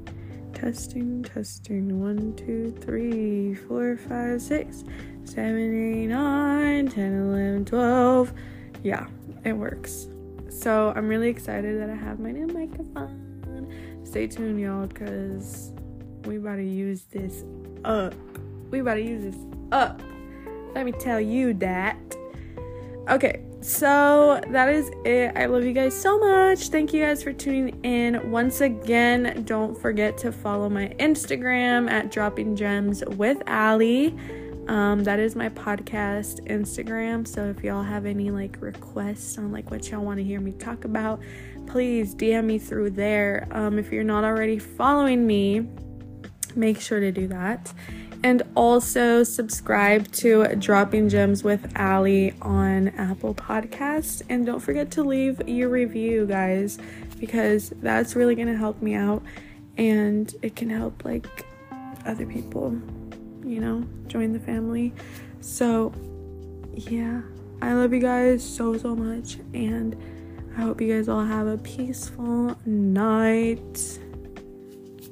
Testing 0.52 1.22
testing. 1.24 2.00
One 2.00 2.34
two 2.36 2.74
three 2.80 3.54
four 3.54 3.96
five 3.96 4.40
six 4.40 4.84
seven 5.24 6.02
eight 6.02 6.06
nine 6.06 6.88
ten 6.88 7.12
eleven 7.14 7.64
twelve. 7.64 8.32
Yeah 8.82 9.06
it 9.44 9.52
works. 9.52 10.08
So 10.48 10.92
I'm 10.96 11.08
really 11.08 11.28
excited 11.28 11.80
that 11.80 11.90
I 11.90 11.94
have 11.94 12.18
my 12.18 12.30
new 12.30 12.46
microphone. 12.46 13.20
Stay 14.04 14.26
tuned, 14.26 14.60
y'all, 14.60 14.86
because 14.86 15.72
we 16.24 16.36
about 16.36 16.56
to 16.56 16.64
use 16.64 17.02
this 17.04 17.44
up. 17.84 18.14
We 18.70 18.80
about 18.80 18.94
to 18.94 19.02
use 19.02 19.22
this 19.22 19.53
up. 19.74 20.00
Let 20.74 20.86
me 20.86 20.92
tell 20.92 21.20
you 21.20 21.52
that. 21.54 21.98
Okay, 23.10 23.44
so 23.60 24.40
that 24.50 24.68
is 24.68 24.90
it. 25.04 25.32
I 25.36 25.46
love 25.46 25.64
you 25.64 25.72
guys 25.72 26.00
so 26.00 26.18
much. 26.18 26.68
Thank 26.68 26.92
you 26.92 27.02
guys 27.04 27.22
for 27.22 27.32
tuning 27.32 27.78
in. 27.84 28.30
Once 28.30 28.60
again, 28.60 29.42
don't 29.46 29.76
forget 29.78 30.16
to 30.18 30.32
follow 30.32 30.70
my 30.70 30.94
Instagram 31.00 31.90
at 31.90 32.10
Dropping 32.10 32.56
Gems 32.56 33.02
with 33.06 33.42
Allie. 33.46 34.16
Um, 34.68 35.04
that 35.04 35.18
is 35.18 35.36
my 35.36 35.50
podcast 35.50 36.46
Instagram. 36.48 37.26
So 37.26 37.46
if 37.46 37.62
y'all 37.62 37.82
have 37.82 38.06
any 38.06 38.30
like 38.30 38.56
requests 38.60 39.36
on 39.36 39.52
like 39.52 39.70
what 39.70 39.90
y'all 39.90 40.04
want 40.04 40.18
to 40.18 40.24
hear 40.24 40.40
me 40.40 40.52
talk 40.52 40.84
about, 40.84 41.20
please 41.66 42.14
DM 42.14 42.44
me 42.44 42.58
through 42.58 42.90
there. 42.90 43.46
Um, 43.50 43.78
if 43.78 43.92
you're 43.92 44.04
not 44.04 44.24
already 44.24 44.58
following 44.58 45.26
me, 45.26 45.66
make 46.56 46.80
sure 46.80 47.00
to 47.00 47.12
do 47.12 47.26
that. 47.28 47.72
And 48.24 48.42
also 48.56 49.22
subscribe 49.22 50.10
to 50.12 50.56
Dropping 50.56 51.08
Gems 51.08 51.44
with 51.44 51.70
Allie 51.76 52.34
on 52.42 52.88
Apple 52.88 53.34
Podcasts. 53.34 54.22
And 54.28 54.44
don't 54.44 54.60
forget 54.60 54.90
to 54.92 55.04
leave 55.04 55.46
your 55.46 55.68
review, 55.68 56.26
guys, 56.26 56.78
because 57.20 57.72
that's 57.82 58.16
really 58.16 58.34
gonna 58.34 58.56
help 58.56 58.82
me 58.82 58.94
out 58.94 59.22
and 59.76 60.34
it 60.42 60.56
can 60.56 60.70
help 60.70 61.04
like 61.04 61.46
other 62.06 62.26
people 62.26 62.80
you 63.44 63.60
know, 63.60 63.84
join 64.06 64.32
the 64.32 64.40
family. 64.40 64.92
So, 65.40 65.92
yeah, 66.74 67.22
I 67.60 67.74
love 67.74 67.92
you 67.92 68.00
guys 68.00 68.42
so, 68.42 68.76
so 68.78 68.96
much. 68.96 69.38
And 69.52 69.96
I 70.56 70.62
hope 70.62 70.80
you 70.80 70.92
guys 70.94 71.08
all 71.08 71.24
have 71.24 71.46
a 71.46 71.58
peaceful 71.58 72.56
night. 72.64 73.98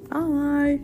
Bye. 0.09 0.81